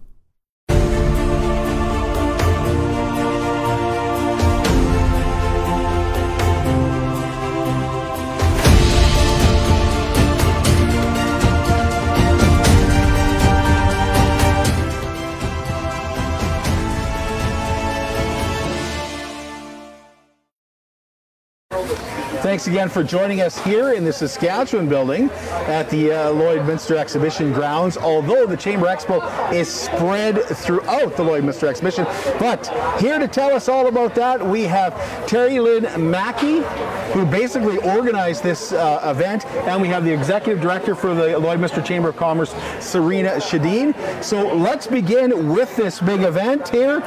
Thanks 22.54 22.68
again 22.68 22.88
for 22.88 23.02
joining 23.04 23.42
us 23.42 23.58
here 23.64 23.94
in 23.94 24.04
the 24.04 24.14
Saskatchewan 24.14 24.88
building 24.88 25.32
at 25.66 25.90
the 25.90 26.12
uh, 26.12 26.32
Lloydminster 26.34 26.98
Exhibition 26.98 27.52
grounds. 27.52 27.98
Although 27.98 28.46
the 28.46 28.56
Chamber 28.56 28.86
Expo 28.86 29.52
is 29.52 29.68
spread 29.68 30.40
throughout 30.44 31.18
the 31.18 31.24
Lloydminster 31.24 31.68
Exhibition, 31.68 32.06
but 32.38 32.68
here 33.02 33.18
to 33.18 33.28
tell 33.28 33.56
us 33.56 33.68
all 33.68 33.88
about 33.88 34.14
that, 34.14 34.46
we 34.46 34.66
have 34.66 34.94
Terry 35.28 35.60
Lynn 35.60 36.12
Mackey, 36.12 36.58
who 37.14 37.26
basically 37.26 37.80
organized 37.80 38.44
this 38.44 38.72
uh, 38.72 39.02
event, 39.04 39.48
and 39.48 39.82
we 39.82 39.88
have 39.88 40.06
the 40.06 40.14
executive 40.14 40.62
director 40.62 40.94
for 40.94 41.16
the 41.16 41.30
Lloydminster 41.30 41.84
Chamber 41.84 42.10
of 42.10 42.18
Commerce, 42.18 42.54
Serena 42.80 43.32
Sjodin. 43.38 44.24
So 44.24 44.56
let's 44.56 44.86
begin 44.86 45.52
with 45.52 45.76
this 45.76 46.00
big 46.00 46.22
event 46.22 46.70
here. 46.70 47.02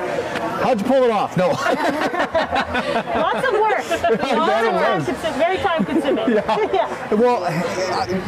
How'd 0.63 0.81
you 0.81 0.87
pull 0.87 1.05
it 1.05 1.11
off? 1.11 1.37
No. 1.37 1.49
Lots 3.21 3.47
of 3.47 3.55
work. 3.55 3.77
Lots 4.23 4.67
of 4.67 4.75
time 4.75 5.05
consuming, 5.05 5.39
very 5.39 5.59
time 5.59 5.85
consuming. 5.85 6.31
yeah. 6.35 6.73
yeah. 6.73 7.15
Well, 7.15 7.41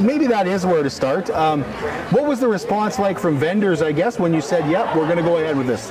maybe 0.01 0.27
that 0.27 0.47
is 0.47 0.65
where 0.67 0.83
to 0.83 0.91
start. 0.91 1.31
Um, 1.31 1.65
what 2.11 2.27
was 2.27 2.41
the 2.41 2.49
response 2.49 2.99
like 2.99 3.19
from 3.19 3.39
vendors, 3.39 3.83
I 3.83 3.93
guess, 3.93 4.19
when 4.19 4.35
you 4.35 4.41
said, 4.41 4.71
yep, 4.71 4.95
we're 4.95 5.07
going 5.07 5.17
to 5.17 5.23
go 5.23 5.39
ahead 5.39 5.57
with 5.57 5.67
this? 5.67 5.91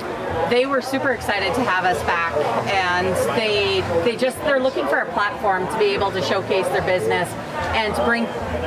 They 0.49 0.65
were 0.65 0.81
super 0.81 1.11
excited 1.11 1.53
to 1.55 1.63
have 1.63 1.83
us 1.83 2.01
back 2.03 2.33
and 2.67 3.07
they 3.37 3.81
they 4.03 4.15
just 4.15 4.37
they're 4.43 4.59
looking 4.59 4.87
for 4.87 4.99
a 4.99 5.11
platform 5.11 5.67
to 5.67 5.77
be 5.77 5.85
able 5.85 6.11
to 6.11 6.21
showcase 6.21 6.67
their 6.69 6.83
business 6.83 7.29
and 7.75 7.93
to 7.95 8.03
bring 8.05 8.25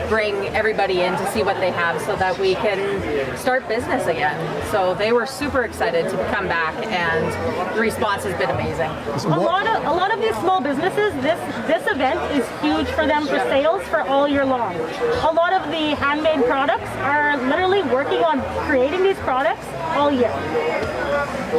bring 0.08 0.34
everybody 0.54 1.02
in 1.02 1.12
to 1.12 1.30
see 1.32 1.42
what 1.42 1.56
they 1.56 1.70
have 1.70 2.00
so 2.02 2.16
that 2.16 2.38
we 2.38 2.54
can 2.56 3.36
start 3.36 3.66
business 3.68 4.06
again. 4.06 4.70
So 4.70 4.94
they 4.94 5.12
were 5.12 5.26
super 5.26 5.62
excited 5.62 6.10
to 6.10 6.16
come 6.34 6.48
back 6.48 6.74
and 6.86 7.76
the 7.76 7.80
response 7.80 8.24
has 8.24 8.36
been 8.38 8.50
amazing. 8.50 8.90
A 9.32 9.38
lot 9.40 9.66
of 9.66 9.84
a 9.84 9.92
lot 9.92 10.12
of 10.12 10.20
these 10.20 10.36
small 10.36 10.60
businesses 10.60 11.14
this 11.22 11.40
this 11.66 11.86
event 11.90 12.20
is 12.32 12.46
huge 12.60 12.88
for 12.88 13.06
them 13.06 13.26
for 13.26 13.38
sales 13.50 13.82
for 13.84 14.00
all 14.00 14.28
year 14.28 14.44
long. 14.44 14.74
A 14.74 15.32
lot 15.32 15.52
of 15.52 15.70
the 15.70 15.94
handmade 15.96 16.44
products 16.46 16.90
are 16.98 17.36
literally 17.48 17.82
working 17.84 18.22
on 18.22 18.40
creating 18.66 19.02
these 19.02 19.18
products 19.18 19.66
all 19.96 20.10
year 20.10 20.30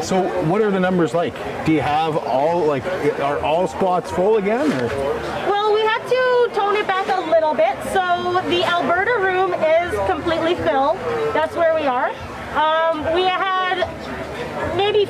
so 0.02 0.22
what 0.46 0.62
are 0.62 0.72
the 0.72 0.80
numbers 0.80 1.14
like? 1.14 1.36
Do 1.66 1.74
you 1.74 1.82
have 1.82 2.18
all 2.18 2.66
like 2.66 2.86
are 3.20 3.40
all 3.40 3.68
spots 3.68 4.10
full 4.10 4.38
again? 4.38 4.72
Or? 4.72 4.88
Well, 5.50 5.74
we 5.74 5.82
had 5.82 6.04
to 6.08 6.56
tone 6.56 6.76
it 6.76 6.88
back 6.88 7.08
a 7.10 7.30
little 7.30 7.54
bit. 7.54 7.76
So 7.94 8.42
the 8.50 8.64
Alberta 8.64 9.20
room 9.20 9.54
is 9.54 9.94
completely 10.10 10.56
filled. 10.56 10.98
That's 11.34 11.56
where 11.56 11.76
we 11.76 11.86
are. 11.86 12.10
Um, 12.56 13.14
we 13.14 13.24
had 13.24 13.86
maybe 14.76 15.06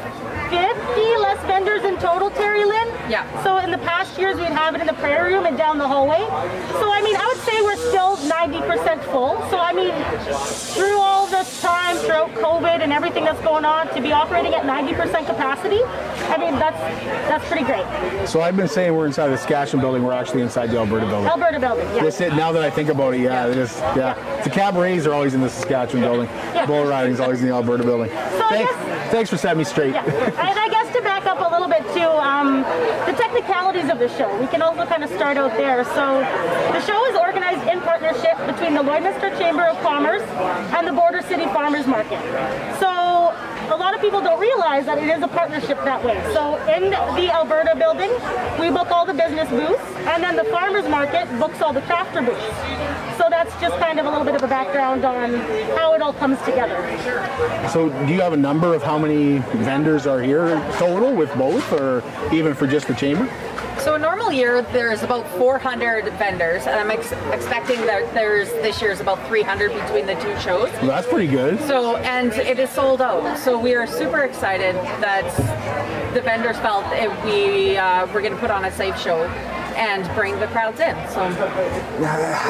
50 0.52 1.18
less 1.24 1.40
vendors 1.46 1.84
in 1.86 1.98
total, 1.98 2.30
Terry 2.32 2.66
Lynn. 2.66 2.88
Yeah. 3.10 3.24
So 3.44 3.60
in 3.60 3.72
the 3.72 3.78
past 3.80 4.20
years, 4.20 4.36
we'd 4.36 4.48
have 4.48 4.76
it 4.76 4.82
in 4.82 4.88
the 4.88 4.94
prayer 4.94 5.24
room 5.24 5.46
and 5.46 5.58
down 5.58 5.78
the 5.78 5.88
hallway. 5.88 6.20
So 6.80 6.92
I 6.92 7.02
mean, 7.02 7.16
I 7.16 7.26
would 7.26 7.42
say 7.48 7.62
we're 7.62 7.78
still 7.78 8.18
90% 8.30 9.02
full. 9.06 9.40
So 9.50 9.58
I 9.58 9.72
mean, 9.72 9.94
through 10.76 11.00
all 11.00 11.26
this 11.28 11.62
time, 11.62 11.96
throughout 11.98 12.32
COVID 12.32 12.82
and 12.82 12.92
everything 12.92 13.24
that's 13.24 13.40
going 13.42 13.64
on, 13.64 13.88
to 13.96 14.02
be 14.02 14.12
operating 14.12 14.54
at 14.54 14.64
90% 14.64 15.26
capacity, 15.26 15.82
I 15.84 16.38
mean, 16.38 16.60
that's 16.60 16.80
that's 17.30 17.48
pretty 17.48 17.64
great. 17.64 17.86
So 18.28 18.42
I've 18.42 18.58
been 18.58 18.68
saying 18.68 18.94
we're 18.94 19.08
inside 19.08 19.30
the 19.30 19.38
Saskatchewan 19.38 19.82
building. 19.82 20.04
We're 20.04 20.12
actually 20.12 20.42
inside 20.42 20.70
the 20.70 20.78
Alberta 20.78 21.06
building. 21.06 21.30
Alberta 21.30 21.60
building. 21.60 21.88
Yeah. 21.96 22.04
This 22.04 22.20
it, 22.20 22.36
now 22.36 22.52
that 22.52 22.64
I 22.64 22.70
think 22.70 22.90
about 22.90 23.14
it, 23.14 23.22
yeah, 23.22 23.48
it 23.48 23.58
is. 23.58 23.78
Yeah, 23.96 24.16
the 24.44 24.50
cabarets 24.50 25.06
are 25.06 25.14
always 25.14 25.34
in 25.34 25.40
the 25.40 25.50
Saskatchewan 25.50 26.02
building. 26.02 26.30
Yeah. 26.54 26.66
Bull 26.66 26.86
riding 26.86 27.14
is 27.14 27.22
always 27.22 27.42
in 27.42 27.48
the 27.48 27.54
Alberta 27.54 27.84
building. 27.84 28.10
So 28.10 28.50
thanks, 28.50 28.72
guess, 28.72 29.12
thanks 29.12 29.30
for 29.30 29.38
setting 29.38 29.60
me 29.60 29.64
straight. 29.64 29.96
And 30.42 30.58
I 30.58 30.70
guess 30.70 30.94
to 30.96 31.02
back 31.02 31.26
up 31.26 31.40
a 31.40 31.50
little 31.54 31.68
bit 31.68 31.84
too, 31.94 32.10
um, 32.20 32.62
the 33.06 33.14
technicalities 33.14 33.90
of 33.90 34.00
the 34.00 34.10
show. 34.18 34.30
We 34.40 34.48
can 34.48 34.62
also 34.62 34.86
kind 34.86 35.04
of 35.04 35.10
start 35.12 35.38
out 35.38 35.52
there. 35.56 35.84
So 35.84 36.20
the 36.74 36.82
show 36.82 37.06
is 37.06 37.16
organized 37.16 37.68
in 37.70 37.80
partnership 37.82 38.38
between 38.48 38.74
the 38.74 38.82
Lloydminster 38.82 39.38
Chamber 39.38 39.64
of 39.64 39.80
Commerce 39.82 40.24
and 40.74 40.88
the 40.88 40.94
Border 40.94 41.22
City 41.22 41.46
Farmers 41.46 41.88
Market. 41.88 42.20
A 43.72 43.78
lot 43.78 43.96
of 43.96 44.02
people 44.02 44.20
don't 44.20 44.40
realize 44.40 44.86
that 44.86 44.98
it 44.98 45.08
is 45.08 45.24
a 45.24 45.30
partnership 45.30 45.78
that 45.86 46.04
way. 46.04 46.22
So 46.34 46.58
in 46.68 46.90
the 46.90 47.32
Alberta 47.32 47.74
building, 47.78 48.12
we 48.60 48.70
book 48.70 48.92
all 48.92 49.06
the 49.06 49.14
business 49.14 49.50
booths, 49.50 49.82
and 50.08 50.22
then 50.22 50.36
the 50.36 50.44
farmers 50.46 50.86
market 50.90 51.26
books 51.40 51.62
all 51.62 51.72
the 51.72 51.80
crafter 51.82 52.26
booths. 52.26 52.46
So 53.18 53.30
that's 53.30 53.54
just 53.62 53.78
kind 53.78 53.98
of 53.98 54.06
a 54.08 54.10
little 54.10 54.26
bit 54.26 54.36
of 54.36 54.44
a 54.44 54.48
background 54.48 55.06
on 55.06 55.36
how 55.78 55.94
it 55.94 56.02
all 56.02 56.12
comes 56.12 56.38
together. 56.42 56.76
So, 57.70 57.88
do 58.06 58.14
you 58.14 58.20
have 58.20 58.34
a 58.34 58.38
number 58.38 58.74
of 58.74 58.84
how 58.84 58.98
many 58.98 59.38
vendors 59.64 60.06
are 60.06 60.22
here 60.22 60.50
total 60.78 61.14
with 61.16 61.34
both, 61.36 61.72
or 61.72 62.04
even 62.34 62.54
for 62.54 62.68
just 62.68 62.90
the 62.90 62.94
chamber? 62.94 63.30
So 63.84 63.96
a 63.96 64.00
normal 64.00 64.32
year, 64.32 64.62
there's 64.62 65.02
about 65.02 65.28
400 65.40 66.06
vendors, 66.14 66.68
and 66.68 66.80
I'm 66.80 66.92
ex- 66.92 67.14
expecting 67.34 67.82
that 67.88 68.14
there's 68.14 68.50
this 68.62 68.80
year's 68.80 69.00
about 69.00 69.28
300 69.28 69.74
between 69.74 70.06
the 70.06 70.14
two 70.22 70.40
shows. 70.40 70.70
Well, 70.74 70.86
that's 70.86 71.08
pretty 71.08 71.26
good. 71.26 71.60
So 71.62 71.96
and 71.98 72.32
it 72.34 72.60
is 72.60 72.70
sold 72.70 73.02
out. 73.02 73.40
So 73.40 73.60
we 73.60 73.74
are 73.74 73.88
super 73.88 74.20
excited 74.20 74.76
that 75.02 75.26
the 76.14 76.22
vendors 76.22 76.58
felt 76.58 76.86
it, 76.94 77.10
we 77.26 77.76
uh, 77.76 78.06
were 78.14 78.22
going 78.22 78.34
to 78.34 78.40
put 78.40 78.52
on 78.52 78.66
a 78.66 78.72
safe 78.72 79.00
show 79.00 79.24
and 79.76 80.04
bring 80.16 80.40
the 80.40 80.48
crowds 80.48 80.80
in. 80.80 80.96
So 81.10 81.30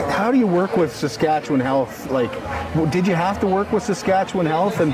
How 0.10 0.32
do 0.32 0.38
you 0.38 0.48
work 0.48 0.78
with 0.78 0.96
Saskatchewan 0.96 1.60
Health? 1.60 2.10
Like, 2.10 2.32
did 2.92 3.08
you 3.08 3.16
have 3.16 3.40
to 3.42 3.48
work 3.48 3.72
with 3.72 3.84
Saskatchewan 3.84 4.46
Health, 4.46 4.80
and 4.80 4.94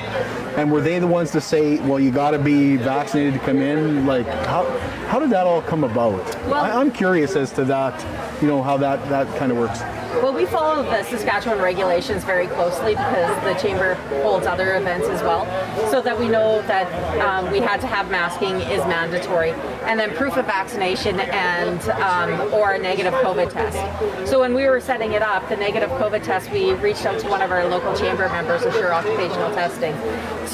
and 0.57 0.71
were 0.71 0.81
they 0.81 0.97
the 0.99 1.07
ones 1.07 1.31
to 1.31 1.41
say, 1.41 1.77
well, 1.81 1.99
you 1.99 2.11
got 2.11 2.31
to 2.31 2.39
be 2.39 2.77
vaccinated 2.77 3.33
to 3.35 3.39
come 3.39 3.61
in? 3.61 4.05
Like, 4.05 4.27
how 4.27 4.65
how 5.07 5.19
did 5.19 5.29
that 5.29 5.45
all 5.47 5.61
come 5.61 5.83
about? 5.83 6.25
Well- 6.45 6.55
I, 6.55 6.71
I'm 6.71 6.91
curious 6.91 7.35
as 7.35 7.51
to 7.53 7.65
that. 7.65 7.93
You 8.41 8.47
know 8.47 8.61
how 8.63 8.77
that 8.77 9.07
that 9.09 9.27
kind 9.37 9.51
of 9.51 9.57
works. 9.57 9.81
Well, 10.21 10.33
we 10.33 10.47
follow 10.47 10.81
the 10.81 11.03
Saskatchewan 11.03 11.61
regulations 11.61 12.23
very 12.23 12.47
closely 12.47 12.95
because 12.95 13.43
the 13.43 13.53
chamber 13.61 13.93
holds 14.23 14.47
other 14.47 14.75
events 14.75 15.07
as 15.07 15.21
well, 15.21 15.45
so 15.91 16.01
that 16.01 16.17
we 16.17 16.27
know 16.27 16.61
that 16.63 16.87
um, 17.21 17.51
we 17.51 17.59
had 17.59 17.79
to 17.81 17.87
have 17.87 18.09
masking 18.09 18.55
is 18.55 18.83
mandatory, 18.85 19.51
and 19.83 19.99
then 19.99 20.15
proof 20.15 20.35
of 20.35 20.45
vaccination 20.45 21.19
and 21.19 21.81
um, 22.01 22.51
or 22.51 22.73
a 22.73 22.79
negative 22.79 23.13
COVID 23.13 23.51
test. 23.51 24.29
So 24.29 24.39
when 24.39 24.55
we 24.55 24.65
were 24.65 24.81
setting 24.81 25.13
it 25.13 25.21
up, 25.21 25.47
the 25.49 25.55
negative 25.55 25.91
COVID 25.91 26.23
test, 26.23 26.51
we 26.51 26.73
reached 26.73 27.05
out 27.05 27.19
to 27.19 27.29
one 27.29 27.43
of 27.43 27.51
our 27.51 27.67
local 27.67 27.95
chamber 27.95 28.27
members, 28.29 28.63
Assure 28.63 28.93
Occupational 28.93 29.53
Testing, 29.53 29.93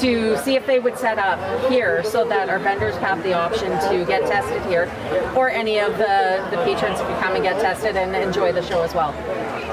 to 0.00 0.36
see 0.38 0.56
if 0.56 0.66
they 0.66 0.78
would 0.78 0.98
set 0.98 1.18
up 1.18 1.70
here 1.70 2.04
so 2.04 2.28
that 2.28 2.50
our 2.50 2.58
vendors 2.58 2.96
have 2.96 3.22
the 3.22 3.32
option 3.32 3.70
to 3.88 4.04
get 4.04 4.22
tested 4.26 4.62
here, 4.66 4.92
or 5.34 5.48
any 5.48 5.78
of 5.78 5.96
the, 5.96 6.46
the 6.50 6.58
patrons 6.64 7.00
can 7.00 7.22
come 7.22 7.34
and 7.34 7.44
get 7.44 7.60
tested 7.60 7.96
and 7.96 8.14
enjoy 8.14 8.52
the 8.52 8.62
show 8.62 8.82
as 8.82 8.94
well. 8.94 9.14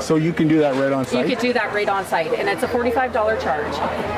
So 0.01 0.15
you 0.15 0.34
can 0.34 0.48
do 0.48 0.60
that 0.60 0.75
right 0.75 0.91
on 0.91 1.05
site? 1.05 1.27
You 1.27 1.36
could 1.36 1.41
do 1.41 1.53
that 1.53 1.74
right 1.74 1.88
on 1.88 2.05
site, 2.05 2.34
and 2.34 2.50
it's 2.50 2.63
a 2.63 2.67
forty-five 2.67 3.13
dollar 3.13 3.39
charge. 3.39 3.74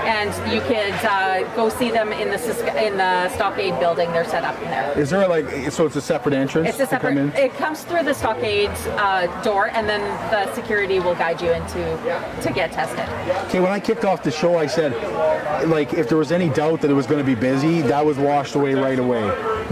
And 0.05 0.29
you 0.53 0.61
could 0.61 0.93
uh, 1.05 1.43
go 1.55 1.69
see 1.69 1.91
them 1.91 2.11
in 2.13 2.29
the 2.29 2.85
in 2.85 2.97
the 2.97 3.29
Stockade 3.29 3.79
building. 3.79 4.11
They're 4.11 4.25
set 4.25 4.43
up 4.43 4.55
in 4.61 4.69
there. 4.69 4.97
Is 4.97 5.09
there 5.09 5.27
like 5.27 5.71
so 5.71 5.85
it's 5.85 5.95
a 5.95 6.01
separate 6.01 6.33
entrance 6.33 6.69
It's 6.69 6.79
a 6.79 6.87
come 6.87 6.89
separate. 6.89 7.17
in? 7.17 7.33
It 7.33 7.53
comes 7.55 7.83
through 7.83 8.03
the 8.03 8.13
Stockade 8.13 8.69
uh, 8.97 9.27
door, 9.43 9.67
and 9.69 9.87
then 9.87 10.01
the 10.31 10.53
security 10.53 10.99
will 10.99 11.15
guide 11.15 11.41
you 11.41 11.51
into 11.51 11.83
to 12.41 12.51
get 12.53 12.71
tested. 12.71 13.07
Okay, 13.47 13.59
when 13.59 13.71
I 13.71 13.79
kicked 13.79 14.05
off 14.05 14.23
the 14.23 14.31
show, 14.31 14.57
I 14.57 14.67
said, 14.67 14.93
like, 15.67 15.93
if 15.93 16.09
there 16.09 16.17
was 16.17 16.31
any 16.31 16.49
doubt 16.49 16.81
that 16.81 16.91
it 16.91 16.93
was 16.93 17.07
going 17.07 17.19
to 17.19 17.25
be 17.25 17.35
busy, 17.35 17.81
that 17.81 18.05
was 18.05 18.17
washed 18.17 18.55
away 18.55 18.73
right 18.73 18.99
away. 18.99 19.23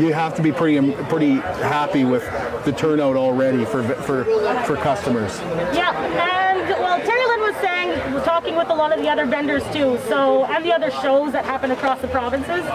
You 0.02 0.14
have 0.14 0.34
to 0.36 0.42
be 0.42 0.52
pretty 0.52 0.80
um, 0.80 0.94
pretty 1.10 1.36
happy 1.36 2.06
with 2.06 2.24
the 2.66 2.72
turnout 2.72 3.16
already 3.16 3.66
for 3.66 3.84
for 3.84 4.26
for 4.66 4.76
customers. 4.76 5.40
Yeah, 5.76 5.94
and 5.94 6.68
well, 6.82 7.00
Terry 7.00 7.26
Lynn 7.28 7.42
was 7.42 7.56
saying, 7.58 8.14
we're 8.14 8.26
talking 8.26 8.56
with 8.56 8.70
a 8.70 8.74
lot 8.74 8.92
of 8.92 9.00
the 9.04 9.10
other 9.10 9.28
vendors 9.28 9.64
too, 9.72 10.00
so 10.08 10.46
and 10.46 10.66
the 10.66 10.74
other 10.74 10.90
shows 10.90 11.34
that 11.34 11.46
happen 11.46 11.70
across 11.70 12.02
the 12.02 12.08
provinces. 12.08 12.66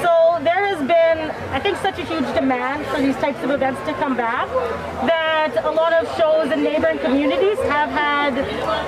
So 0.00 0.19
there 0.44 0.66
has 0.66 0.78
been, 0.78 1.30
I 1.52 1.60
think, 1.60 1.76
such 1.78 1.98
a 1.98 2.04
huge 2.04 2.26
demand 2.34 2.86
for 2.86 3.00
these 3.00 3.16
types 3.16 3.42
of 3.42 3.50
events 3.50 3.80
to 3.86 3.92
come 3.94 4.16
back 4.16 4.48
that 5.06 5.64
a 5.64 5.70
lot 5.70 5.92
of 5.92 6.06
shows 6.16 6.50
in 6.52 6.62
neighboring 6.62 6.98
communities 6.98 7.58
have 7.60 7.90
had 7.90 8.34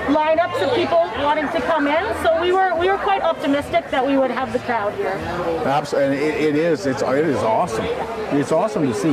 lineups 0.09 0.63
of 0.67 0.75
people 0.75 0.99
wanting 1.25 1.49
to 1.49 1.61
come 1.67 1.87
in. 1.87 2.05
So 2.23 2.41
we 2.41 2.53
were 2.53 2.79
we 2.79 2.89
were 2.91 2.99
quite 2.99 3.23
optimistic 3.23 3.91
that 3.91 4.07
we 4.07 4.17
would 4.17 4.31
have 4.31 4.53
the 4.53 4.59
crowd 4.61 4.95
here. 4.95 5.19
Absolutely, 5.65 6.17
and 6.17 6.37
it, 6.37 6.45
it 6.45 6.57
is. 6.57 6.87
It's 6.87 7.03
it 7.03 7.25
is 7.25 7.39
awesome. 7.39 7.85
It's 8.39 8.53
awesome 8.53 8.87
to 8.87 8.95
see. 8.95 9.13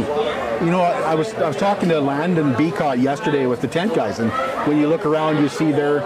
You 0.66 0.72
know, 0.72 0.82
I, 0.82 1.12
I 1.12 1.16
was 1.16 1.34
I 1.36 1.48
was 1.48 1.58
talking 1.58 1.90
to 1.90 2.00
Landon 2.00 2.54
Beacott 2.54 3.02
yesterday 3.02 3.46
with 3.46 3.62
the 3.62 3.68
tent 3.68 3.94
guys, 3.96 4.20
and 4.20 4.32
when 4.68 4.78
you 4.78 4.88
look 4.88 5.06
around, 5.06 5.42
you 5.42 5.50
see 5.50 5.72
they're, 5.72 6.00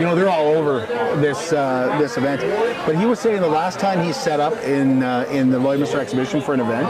you 0.00 0.06
know, 0.06 0.14
they're 0.14 0.30
all 0.30 0.48
over 0.48 0.80
this 1.20 1.52
uh, 1.52 1.96
this 2.00 2.16
event. 2.16 2.40
But 2.86 2.96
he 2.96 3.04
was 3.04 3.20
saying 3.20 3.40
the 3.42 3.48
last 3.48 3.78
time 3.78 4.02
he 4.02 4.12
set 4.14 4.40
up 4.40 4.54
in 4.64 5.02
uh, 5.02 5.26
in 5.30 5.50
the 5.50 5.58
Lloydminster 5.58 5.98
exhibition 5.98 6.40
for 6.40 6.54
an 6.54 6.60
event 6.60 6.88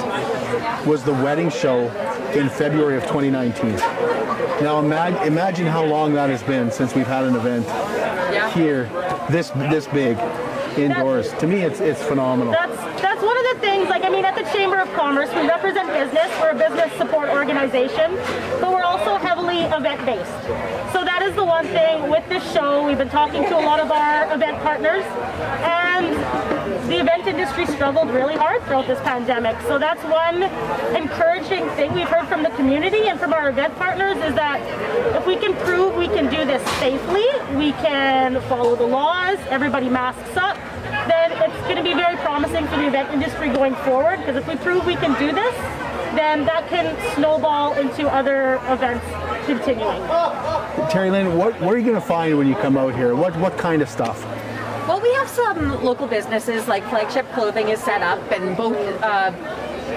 was 0.86 1.02
the 1.02 1.12
wedding 1.12 1.50
show 1.50 1.88
in 2.32 2.48
February 2.48 2.96
of 2.96 3.02
2019. 3.02 3.74
Now 4.62 4.78
imagine 4.78 5.22
imagine 5.26 5.66
how 5.66 5.84
long 5.84 6.14
that 6.14 6.30
has 6.30 6.42
been 6.44 6.70
since 6.70 6.94
we've 6.94 7.06
had 7.06 7.24
an 7.24 7.34
event 7.34 7.66
Yeah. 7.66 8.48
here 8.52 8.84
this 9.28 9.50
this 9.50 9.88
big 9.88 10.16
indoors. 10.78 11.32
To 11.34 11.46
me, 11.48 11.62
it's 11.62 11.80
it's 11.80 12.02
phenomenal. 12.02 12.52
That's 12.52 12.76
that's 13.02 13.22
one 13.22 13.36
of 13.36 13.44
the 13.54 13.60
things. 13.60 13.79
Like 13.90 14.04
I 14.04 14.08
mean, 14.08 14.24
at 14.24 14.36
the 14.36 14.48
Chamber 14.56 14.78
of 14.78 14.88
Commerce, 14.92 15.28
we 15.34 15.48
represent 15.48 15.88
business. 15.88 16.30
We're 16.40 16.50
a 16.50 16.54
business 16.54 16.92
support 16.96 17.28
organization, 17.28 18.14
but 18.60 18.70
we're 18.70 18.84
also 18.84 19.16
heavily 19.16 19.62
event 19.62 20.06
based. 20.06 20.30
So 20.92 21.04
that 21.04 21.22
is 21.22 21.34
the 21.34 21.44
one 21.44 21.66
thing 21.66 22.08
with 22.08 22.26
this 22.28 22.40
show. 22.52 22.86
We've 22.86 22.96
been 22.96 23.08
talking 23.08 23.42
to 23.42 23.58
a 23.58 23.64
lot 23.66 23.80
of 23.80 23.90
our 23.90 24.32
event 24.32 24.62
partners, 24.62 25.02
and 25.66 26.14
the 26.88 27.00
event 27.00 27.26
industry 27.26 27.66
struggled 27.66 28.10
really 28.10 28.36
hard 28.36 28.62
throughout 28.62 28.86
this 28.86 29.00
pandemic. 29.00 29.60
So 29.62 29.76
that's 29.76 30.02
one 30.04 30.44
encouraging 30.94 31.68
thing 31.70 31.92
we've 31.92 32.08
heard 32.08 32.28
from 32.28 32.44
the 32.44 32.50
community 32.50 33.08
and 33.08 33.18
from 33.18 33.32
our 33.32 33.50
event 33.50 33.74
partners 33.74 34.16
is 34.18 34.36
that 34.36 34.60
if 35.16 35.26
we 35.26 35.34
can 35.34 35.52
prove 35.64 35.96
we 35.96 36.06
can 36.06 36.30
do 36.30 36.44
this 36.44 36.62
safely, 36.78 37.26
we 37.56 37.72
can 37.72 38.40
follow 38.42 38.76
the 38.76 38.86
laws, 38.86 39.38
everybody 39.48 39.88
masks 39.88 40.36
up, 40.36 40.56
it's 41.42 41.60
going 41.62 41.76
to 41.76 41.82
be 41.82 41.94
very 41.94 42.16
promising 42.16 42.66
for 42.66 42.76
the 42.76 42.86
event 42.86 43.10
industry 43.12 43.48
going 43.48 43.74
forward. 43.76 44.18
Because 44.18 44.36
if 44.36 44.46
we 44.46 44.56
prove 44.56 44.84
we 44.86 44.96
can 44.96 45.18
do 45.18 45.32
this, 45.32 45.54
then 46.14 46.44
that 46.44 46.68
can 46.68 46.96
snowball 47.14 47.74
into 47.74 48.08
other 48.08 48.56
events 48.68 49.04
continuing. 49.46 50.00
Terry 50.90 51.10
Lynn, 51.10 51.36
what, 51.36 51.58
what 51.60 51.74
are 51.74 51.78
you 51.78 51.84
going 51.84 52.00
to 52.00 52.06
find 52.06 52.36
when 52.36 52.48
you 52.48 52.54
come 52.56 52.76
out 52.76 52.94
here? 52.94 53.14
What 53.14 53.36
what 53.36 53.56
kind 53.56 53.80
of 53.82 53.88
stuff? 53.88 54.24
Well, 54.88 55.00
we 55.00 55.12
have 55.14 55.28
some 55.28 55.84
local 55.84 56.06
businesses 56.06 56.66
like 56.66 56.82
Flagship 56.88 57.30
Clothing 57.32 57.68
is 57.68 57.80
set 57.80 58.02
up 58.02 58.18
and 58.32 58.56
both. 58.56 58.76
Uh, 59.02 59.32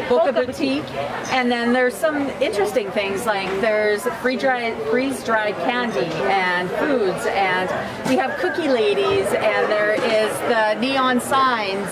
Boca 0.10 0.34
Boutique, 0.34 0.90
and 1.32 1.52
then 1.52 1.74
there's 1.74 1.94
some 1.96 2.30
interesting 2.42 2.90
things 2.92 3.26
like 3.26 3.50
there's 3.62 4.04
free 4.22 4.36
dry, 4.38 4.76
freeze 4.90 5.24
dried 5.24 5.56
candy 5.56 6.06
and 6.26 6.70
foods, 6.72 7.26
and 7.28 7.70
we 8.10 8.16
have 8.18 8.38
cookie 8.40 8.68
ladies, 8.68 9.26
and 9.28 9.72
there 9.72 9.94
is 9.94 10.32
the 10.50 10.74
neon 10.80 11.20
signs. 11.20 11.90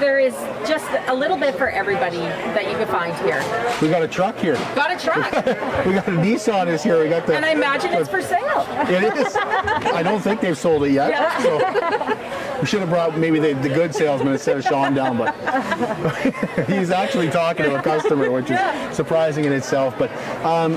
There 0.00 0.18
is 0.18 0.34
just 0.68 0.86
a 1.08 1.14
little 1.14 1.36
bit 1.36 1.56
for 1.56 1.68
everybody 1.68 2.18
that 2.18 2.64
you 2.70 2.76
can 2.76 2.86
find 2.88 3.14
here. 3.26 3.42
We 3.82 3.88
got 3.88 4.02
a 4.02 4.08
truck 4.08 4.36
here. 4.38 4.54
Got 4.74 4.92
a 4.92 4.98
truck, 5.04 5.32
We 5.86 5.92
got 5.94 6.06
a 6.08 6.12
Nissan 6.12 6.68
is 6.68 6.82
here. 6.82 7.02
We 7.02 7.08
got 7.08 7.26
the. 7.26 7.34
and 7.36 7.44
I 7.44 7.50
imagine 7.50 7.92
it's 7.92 8.08
for 8.08 8.22
sale. 8.22 8.66
It 8.88 9.16
is. 9.16 9.36
I 9.36 10.02
don't 10.02 10.20
think 10.20 10.40
they've 10.40 10.56
sold 10.58 10.84
it 10.84 10.92
yet. 10.92 11.10
Yeah. 11.10 11.42
So 11.42 11.58
we 12.60 12.66
should 12.66 12.80
have 12.80 12.88
brought 12.88 13.16
maybe 13.16 13.38
the, 13.38 13.54
the 13.54 13.68
good 13.68 13.94
salesman 13.94 14.32
instead 14.32 14.56
of 14.56 14.64
Sean 14.64 14.94
down, 14.94 15.16
but 15.16 15.34
he's 16.66 16.90
actually 16.90 17.30
talking 17.30 17.64
to 17.66 17.78
a 17.78 17.82
customer, 17.82 18.30
which 18.30 18.50
is 18.50 18.58
surprising 18.94 19.44
in 19.44 19.52
itself. 19.52 19.96
But 19.98 20.10
um, 20.44 20.74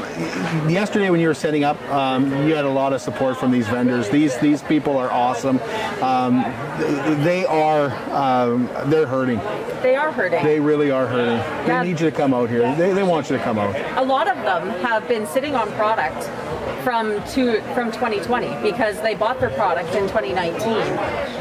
yesterday 0.70 1.10
when 1.10 1.20
you 1.20 1.28
were 1.28 1.34
setting 1.34 1.64
up, 1.64 1.82
um, 1.90 2.48
you 2.48 2.56
had 2.56 2.66
a 2.66 2.70
lot 2.70 2.94
of 2.94 3.02
support 3.02 3.38
from 3.38 3.52
these 3.52 3.68
vendors. 3.68 4.10
These 4.10 4.38
these 4.40 4.62
people 4.62 4.98
are 4.98 5.12
awesome. 5.12 5.60
Um, 6.02 6.44
they 7.24 7.46
are 7.46 7.92
um, 8.12 8.70
they're 8.86 9.08
hurting. 9.08 9.40
They 9.82 9.96
are 9.96 10.12
hurting. 10.12 10.44
They 10.44 10.60
really 10.60 10.92
are 10.92 11.08
hurting. 11.08 11.38
Yeah. 11.38 11.82
They 11.82 11.90
need 11.90 12.00
you 12.00 12.10
to 12.10 12.16
come 12.16 12.34
out 12.34 12.50
here. 12.50 12.76
They, 12.76 12.94
they 12.94 13.04
want 13.04 13.30
you 13.30 13.38
to 13.38 13.44
come 13.44 13.58
out. 13.58 13.76
a 13.98 14.04
lot 14.04 14.28
of 14.28 14.38
them 14.38 14.70
have 14.84 15.08
been 15.08 15.26
sitting 15.28 15.56
on 15.56 15.72
product 15.74 16.30
from 16.84 17.24
two, 17.30 17.62
from 17.74 17.92
2020 17.92 18.62
because 18.62 19.00
they 19.02 19.16
bought 19.16 19.40
their 19.40 19.50
product 19.52 19.94
in 19.96 20.08
2019 20.08 20.68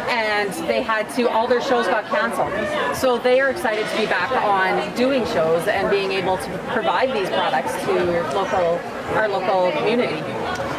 and 0.08 0.52
they 0.68 0.82
had 0.82 1.08
to 1.10 1.28
all 1.28 1.46
their 1.46 1.60
shows 1.60 1.86
got 1.86 2.04
canceled. 2.06 2.52
So 2.96 3.18
they 3.18 3.40
are 3.40 3.50
excited 3.50 3.86
to 3.86 3.96
be 3.96 4.06
back 4.06 4.30
on 4.32 4.94
doing 4.94 5.24
shows 5.26 5.66
and 5.68 5.90
being 5.90 6.12
able 6.12 6.36
to 6.36 6.58
provide 6.72 7.14
these 7.14 7.28
products 7.28 7.72
to 7.84 7.92
local 8.34 8.80
our 9.16 9.28
local 9.28 9.72
community 9.72 10.22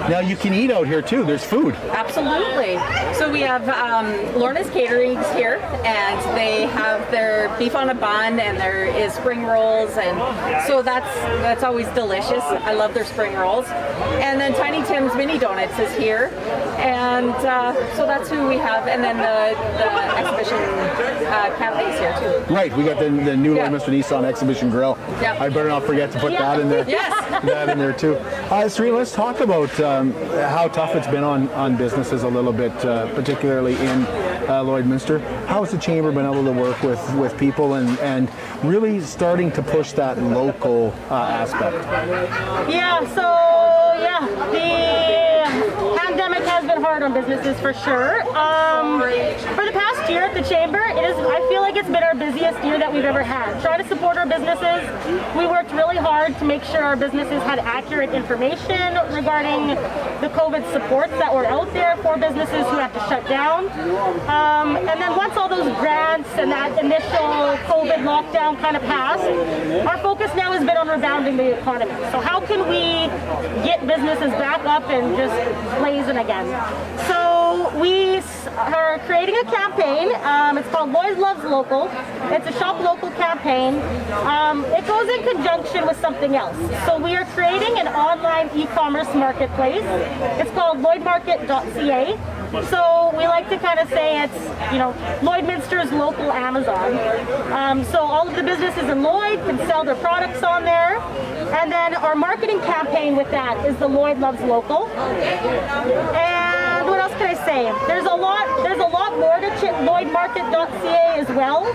Now 0.09 0.19
you 0.19 0.35
can 0.35 0.53
eat 0.53 0.71
out 0.71 0.87
here 0.87 1.01
too. 1.01 1.23
There's 1.23 1.43
food. 1.43 1.75
Absolutely. 1.75 2.75
So 3.15 3.31
we 3.31 3.41
have 3.41 3.67
um, 3.69 4.07
Lorna's 4.39 4.67
Caterings 4.67 5.23
here, 5.35 5.55
and 5.85 6.37
they 6.37 6.65
have 6.67 7.09
their 7.11 7.55
beef 7.57 7.75
on 7.75 7.89
a 7.89 7.93
bun, 7.93 8.39
and 8.39 8.57
there 8.57 8.85
is 8.85 9.13
spring 9.13 9.43
rolls, 9.43 9.91
and 9.97 10.17
so 10.67 10.81
that's 10.81 11.07
that's 11.41 11.63
always 11.63 11.87
delicious. 11.89 12.43
I 12.43 12.73
love 12.73 12.93
their 12.93 13.05
spring 13.05 13.35
rolls. 13.35 13.65
And 14.21 14.39
then 14.41 14.53
Tiny 14.53 14.83
Tim's 14.87 15.13
Mini 15.15 15.37
Donuts 15.37 15.77
is 15.79 15.95
here, 15.97 16.27
and 16.79 17.29
uh, 17.31 17.73
so 17.95 18.05
that's 18.05 18.29
who 18.29 18.47
we 18.47 18.57
have. 18.57 18.87
And 18.87 19.03
then 19.03 19.17
the, 19.17 19.55
the 19.77 20.17
exhibition 20.17 20.57
uh, 21.27 21.55
cafes 21.57 21.99
here 21.99 22.15
too. 22.19 22.53
Right. 22.53 22.75
We 22.75 22.83
got 22.83 22.99
the, 22.99 23.09
the 23.09 23.35
new 23.37 23.55
Yeah. 23.55 23.69
Mr. 23.69 23.87
Nissan 23.89 24.23
Exhibition 24.25 24.69
Grill. 24.69 24.97
Yep. 25.21 25.39
I 25.41 25.49
better 25.49 25.69
not 25.69 25.83
forget 25.83 26.11
to 26.11 26.19
put 26.19 26.31
that 26.33 26.59
in 26.59 26.69
there. 26.69 26.85
Yes. 26.91 27.13
that 27.45 27.69
in 27.69 27.79
there 27.79 27.93
too. 27.93 28.15
Uh, 28.15 28.69
let's 28.77 29.13
talk 29.13 29.39
about 29.39 29.79
um, 29.79 30.13
how 30.31 30.67
tough 30.67 30.95
it's 30.95 31.07
been 31.07 31.23
on, 31.23 31.49
on 31.49 31.75
businesses 31.75 32.21
a 32.23 32.27
little 32.27 32.53
bit, 32.53 32.73
uh, 32.85 33.11
particularly 33.15 33.73
in 33.73 34.05
uh, 34.47 34.63
Lloydminster. 34.63 35.19
How 35.47 35.63
has 35.63 35.71
the 35.71 35.79
chamber 35.79 36.11
been 36.11 36.25
able 36.25 36.43
to 36.43 36.51
work 36.51 36.81
with, 36.83 37.01
with 37.15 37.35
people 37.37 37.75
and, 37.75 37.97
and 37.99 38.31
really 38.63 39.01
starting 39.01 39.51
to 39.53 39.63
push 39.63 39.93
that 39.93 40.21
local 40.21 40.93
uh, 41.09 41.15
aspect? 41.15 41.83
Yeah, 42.69 42.99
so 43.15 43.21
yeah, 44.01 44.27
the 44.51 45.20
hard 46.81 47.03
on 47.03 47.13
businesses 47.13 47.59
for 47.59 47.73
sure. 47.73 48.21
Um, 48.37 49.01
for 49.55 49.65
the 49.65 49.71
past 49.71 50.09
year 50.09 50.23
at 50.23 50.33
the 50.33 50.41
chamber, 50.41 50.79
it 50.79 51.03
is. 51.09 51.15
I 51.17 51.39
feel 51.49 51.61
like 51.61 51.75
it's 51.75 51.89
been 51.89 52.03
our 52.03 52.15
busiest 52.15 52.63
year 52.63 52.77
that 52.77 52.91
we've 52.93 53.05
ever 53.05 53.23
had. 53.23 53.61
Trying 53.61 53.81
to 53.81 53.87
support 53.87 54.17
our 54.17 54.25
businesses, 54.25 54.85
we 55.35 55.47
worked 55.47 55.71
really 55.71 55.97
hard 55.97 56.37
to 56.39 56.45
make 56.45 56.63
sure 56.63 56.83
our 56.83 56.95
businesses 56.95 57.41
had 57.43 57.59
accurate 57.59 58.13
information 58.13 58.93
regarding 59.13 59.67
the 60.21 60.29
COVID 60.37 60.69
supports 60.71 61.11
that 61.13 61.33
were 61.33 61.45
out 61.45 61.71
there 61.73 61.97
for 61.97 62.17
businesses 62.17 62.67
who 62.69 62.77
had 62.77 62.93
to 62.93 62.99
shut 63.09 63.27
down. 63.27 63.65
Um, 64.29 64.77
and 64.77 65.01
then 65.01 65.15
once 65.15 65.37
all 65.37 65.49
those 65.49 65.71
grants 65.79 66.29
and 66.35 66.51
that 66.51 66.77
initial 66.83 67.57
COVID 67.65 68.03
lockdown 68.05 68.59
kind 68.59 68.75
of 68.75 68.83
passed, 68.83 69.25
our 69.87 69.97
focus 69.99 70.20
now 70.35 70.51
has 70.51 70.63
been 70.65 70.77
on 70.77 70.87
rebounding 70.87 71.37
the 71.37 71.57
economy. 71.59 71.91
So 72.11 72.19
how 72.19 72.39
can 72.45 72.67
we 72.67 73.07
get 73.63 73.85
businesses 73.87 74.31
back 74.39 74.65
up 74.65 74.89
and 74.89 75.15
just 75.17 75.79
blazing 75.79 76.17
again? 76.17 76.47
So 77.07 77.40
we 77.79 78.21
are 78.57 78.99
creating 78.99 79.35
a 79.35 79.43
campaign. 79.43 80.13
Um, 80.23 80.57
it's 80.57 80.67
called 80.69 80.91
Lloyd 80.91 81.17
Loves 81.17 81.43
Local. 81.43 81.89
It's 82.31 82.47
a 82.47 82.53
shop 82.53 82.79
local 82.81 83.11
campaign. 83.11 83.75
Um, 84.25 84.63
it 84.65 84.87
goes 84.87 85.09
in 85.09 85.23
conjunction 85.23 85.85
with 85.85 85.99
something 85.99 86.35
else. 86.35 86.55
So 86.85 86.97
we 86.97 87.15
are 87.15 87.25
creating 87.33 87.77
an 87.79 87.87
online 87.87 88.49
e-commerce 88.55 89.13
marketplace. 89.13 89.83
It's 90.39 90.51
called 90.51 90.79
LloydMarket.ca. 90.79 92.17
So 92.69 93.13
we 93.17 93.27
like 93.27 93.49
to 93.49 93.57
kind 93.57 93.79
of 93.79 93.87
say 93.89 94.23
it's, 94.23 94.39
you 94.71 94.79
know, 94.79 94.93
Lloydminster's 95.21 95.91
local 95.91 96.31
Amazon. 96.31 96.97
Um, 97.51 97.83
so 97.85 97.99
all 97.99 98.27
of 98.27 98.35
the 98.35 98.43
businesses 98.43 98.89
in 98.89 99.03
Lloyd 99.03 99.39
can 99.45 99.57
sell 99.67 99.83
their 99.83 99.95
products 99.95 100.43
on 100.43 100.63
there. 100.63 100.99
And 101.59 101.71
then 101.71 101.95
our 101.95 102.15
marketing 102.15 102.59
campaign 102.61 103.15
with 103.15 103.29
that 103.31 103.65
is 103.65 103.75
the 103.77 103.87
Lloyd 103.87 104.19
Loves 104.19 104.41
Local. 104.41 104.87
And 104.87 106.50
else 107.11 107.21
can 107.21 107.37
I 107.37 107.45
say? 107.45 107.87
There's 107.87 108.05
a 108.05 108.15
lot. 108.15 108.63
There's 108.63 108.79
a 108.79 108.87
lot 108.87 109.17
more 109.17 109.39
to 109.39 109.49
Ch- 109.57 109.73
LloydMarket.ca 109.87 111.19
as 111.19 111.27
well, 111.29 111.65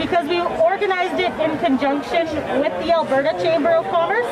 because 0.00 0.28
we 0.28 0.40
organized 0.40 1.18
it 1.20 1.32
in 1.40 1.58
conjunction 1.58 2.26
with 2.60 2.72
the 2.84 2.92
Alberta 2.92 3.32
Chamber 3.42 3.70
of 3.70 3.84
Commerce. 3.90 4.26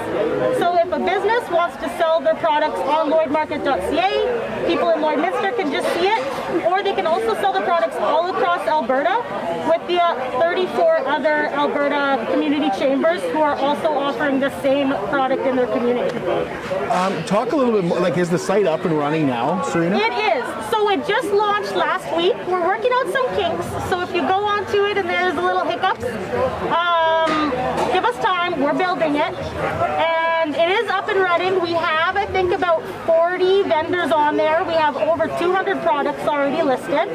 So 0.58 0.76
if 0.78 0.92
a 0.92 0.98
business 0.98 1.48
wants 1.50 1.76
to 1.78 1.88
sell 1.96 2.20
their 2.20 2.34
products 2.36 2.78
on 2.80 3.10
LloydMarket.ca, 3.10 4.66
people 4.66 4.90
in 4.90 5.00
Lloydminster 5.00 5.56
can 5.56 5.72
just 5.72 5.88
see 5.94 6.08
it, 6.08 6.66
or 6.66 6.82
they 6.82 6.94
can 6.94 7.06
also 7.06 7.34
sell 7.34 7.52
the 7.52 7.62
products 7.62 7.96
all 7.96 8.28
across 8.30 8.66
Alberta 8.66 9.16
with 9.68 9.86
the 9.88 10.02
uh, 10.02 10.40
34 10.40 11.06
other 11.06 11.46
Alberta 11.54 12.26
community 12.30 12.70
chambers 12.78 13.22
who 13.32 13.40
are 13.40 13.54
also 13.56 13.88
offering 13.88 14.40
the 14.40 14.50
same 14.62 14.90
product 15.08 15.46
in 15.46 15.56
their 15.56 15.66
community. 15.66 16.16
Um, 16.88 17.22
talk 17.24 17.52
a 17.52 17.56
little 17.56 17.72
bit 17.72 17.84
more. 17.84 18.00
Like, 18.00 18.16
is 18.18 18.30
the 18.30 18.38
site 18.38 18.66
up 18.66 18.84
and 18.84 18.96
running 18.96 19.26
now, 19.26 19.62
Serena? 19.62 19.96
It 19.96 20.12
is. 20.12 20.39
It 20.90 21.06
just 21.06 21.28
launched 21.30 21.76
last 21.76 22.04
week. 22.16 22.34
We're 22.48 22.66
working 22.66 22.90
out 22.92 23.06
some 23.12 23.26
kinks. 23.36 23.64
So 23.88 24.00
if 24.00 24.12
you 24.12 24.22
go 24.22 24.42
onto 24.44 24.84
it 24.86 24.98
and 24.98 25.08
there's 25.08 25.36
a 25.36 25.40
little 25.40 25.62
hiccups, 25.64 26.02
um, 26.74 27.50
give 27.92 28.04
us 28.04 28.16
time. 28.24 28.60
We're 28.60 28.74
building 28.76 29.14
it. 29.14 29.32
And 29.34 30.56
it 30.56 30.68
is 30.68 30.90
up 30.90 31.08
and 31.08 31.20
running. 31.20 31.60
We 31.62 31.74
have, 31.74 32.16
I 32.16 32.26
think, 32.26 32.52
about 32.52 32.82
40 33.06 33.62
vendors 33.64 34.10
on 34.10 34.36
there. 34.36 34.64
We 34.64 34.72
have 34.74 34.96
over 34.96 35.28
200 35.38 35.80
products 35.82 36.26
already 36.26 36.60
listed. 36.62 37.08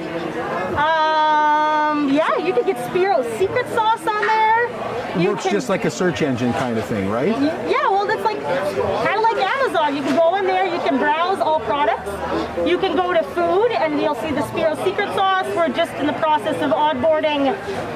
Um, 0.80 2.14
yeah, 2.14 2.38
you 2.38 2.54
can 2.54 2.66
get 2.66 2.78
Spiro's 2.90 3.28
secret 3.38 3.68
sauce 3.74 4.08
on 4.08 4.26
there. 4.26 5.22
You 5.22 5.30
Works 5.32 5.44
can- 5.44 5.52
just 5.52 5.68
like 5.70 5.84
a 5.84 5.92
search 5.92 6.22
engine 6.22 6.54
kind 6.54 6.78
of 6.78 6.86
thing, 6.86 7.10
right? 7.10 7.28
yeah, 7.42 7.88
well, 7.90 8.10
it's 8.10 8.24
like 8.24 8.42
kind 8.42 9.18
of 9.18 9.24
like 9.24 9.38
Amazon. 9.38 9.96
You 9.96 10.04
can 10.04 10.16
go 10.16 10.36
in 10.36 10.46
there, 10.46 10.66
you 10.66 10.80
can 10.88 10.98
browse. 10.98 11.25
You 12.64 12.78
can 12.78 12.96
go 12.96 13.12
to 13.12 13.22
food, 13.22 13.72
and 13.72 14.02
you'll 14.02 14.16
see 14.16 14.32
the 14.32 14.48
Spiro 14.48 14.76
secret 14.86 15.14
sauce. 15.14 15.46
We're 15.56 15.70
just 15.70 15.94
in 15.96 16.08
the 16.08 16.14
process 16.14 16.56
of 16.62 16.72
onboarding 16.72 17.54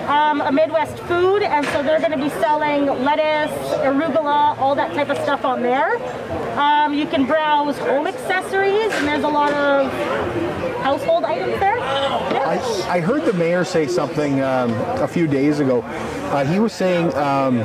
um, 0.10 0.42
a 0.42 0.52
Midwest 0.52 1.00
food, 1.00 1.44
and 1.44 1.66
so 1.68 1.82
they're 1.82 2.00
going 2.00 2.12
to 2.12 2.18
be 2.18 2.30
selling 2.42 2.86
lettuce, 2.86 3.58
arugula, 3.78 4.58
all 4.60 4.76
that 4.76 4.94
type 4.94 5.10
of 5.10 5.18
stuff 5.20 5.46
on 5.46 5.62
there. 5.62 5.96
Um, 6.60 6.94
you 6.94 7.06
can 7.08 7.26
browse 7.26 7.78
home 7.78 8.06
accessories, 8.06 8.92
and 8.94 9.08
there's 9.08 9.24
a 9.24 9.30
lot 9.30 9.54
of 9.54 9.92
household 10.84 11.24
items 11.24 11.58
there. 11.60 11.80
I, 11.80 12.60
I 12.90 13.00
heard 13.00 13.24
the 13.24 13.34
mayor 13.34 13.64
say 13.64 13.88
something 13.88 14.42
um, 14.42 14.72
a 15.02 15.08
few 15.08 15.26
days 15.26 15.62
ago. 15.62 15.82
Uh, 15.82 16.44
he 16.46 16.60
was 16.60 16.74
saying, 16.74 17.14
um, 17.16 17.60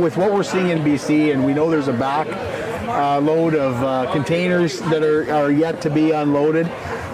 with 0.00 0.16
what 0.16 0.32
we're 0.32 0.42
seeing 0.42 0.70
in 0.70 0.78
BC, 0.78 1.32
and 1.32 1.44
we 1.44 1.52
know 1.52 1.70
there's 1.70 1.88
a 1.88 1.92
back 1.92 2.26
uh, 2.92 3.20
load 3.20 3.54
of 3.54 3.82
uh, 3.82 4.12
containers 4.12 4.78
that 4.80 5.02
are, 5.02 5.32
are 5.32 5.50
yet 5.50 5.80
to 5.82 5.90
be 5.90 6.10
unloaded. 6.10 6.66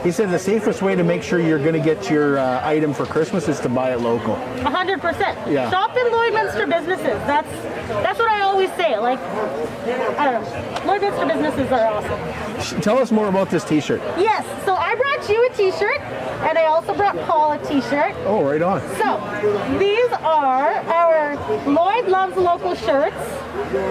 He 0.02 0.12
said 0.12 0.30
the 0.30 0.38
safest 0.38 0.80
way 0.80 0.94
to 0.94 1.02
make 1.02 1.22
sure 1.22 1.40
you're 1.40 1.58
going 1.58 1.74
to 1.74 1.80
get 1.80 2.08
your 2.08 2.38
uh, 2.38 2.66
item 2.66 2.94
for 2.94 3.04
Christmas 3.04 3.48
is 3.48 3.58
to 3.60 3.68
buy 3.68 3.92
it 3.92 4.00
local. 4.00 4.36
Hundred 4.62 5.00
percent. 5.00 5.36
Yeah. 5.50 5.68
Shop 5.70 5.96
in 5.96 6.06
Lloydminster 6.06 6.68
businesses. 6.70 7.18
That's 7.26 7.50
that's 7.88 8.18
what 8.18 8.28
I 8.28 8.42
always 8.42 8.70
say. 8.74 8.98
Like, 8.98 9.18
I 9.18 10.30
don't 10.30 10.42
know. 10.42 10.80
Lloydminster 10.92 11.26
businesses 11.26 11.72
are 11.72 11.86
awesome. 11.86 12.80
Tell 12.80 12.98
us 12.98 13.10
more 13.10 13.28
about 13.28 13.50
this 13.50 13.64
T-shirt. 13.64 14.00
Yes. 14.18 14.44
So 14.64 14.74
I 14.74 14.94
brought 14.94 15.28
you 15.28 15.46
a 15.46 15.54
T-shirt, 15.54 16.00
and 16.00 16.56
I 16.56 16.66
also 16.66 16.94
brought 16.94 17.16
Paul 17.26 17.52
a 17.52 17.58
T-shirt. 17.66 18.14
Oh, 18.24 18.44
right 18.44 18.62
on. 18.62 18.80
So 18.98 19.78
these 19.78 20.10
are 20.12 20.74
our 20.88 21.36
Lloyd 21.66 22.08
Loves 22.08 22.36
Local 22.36 22.74
shirts. 22.74 23.16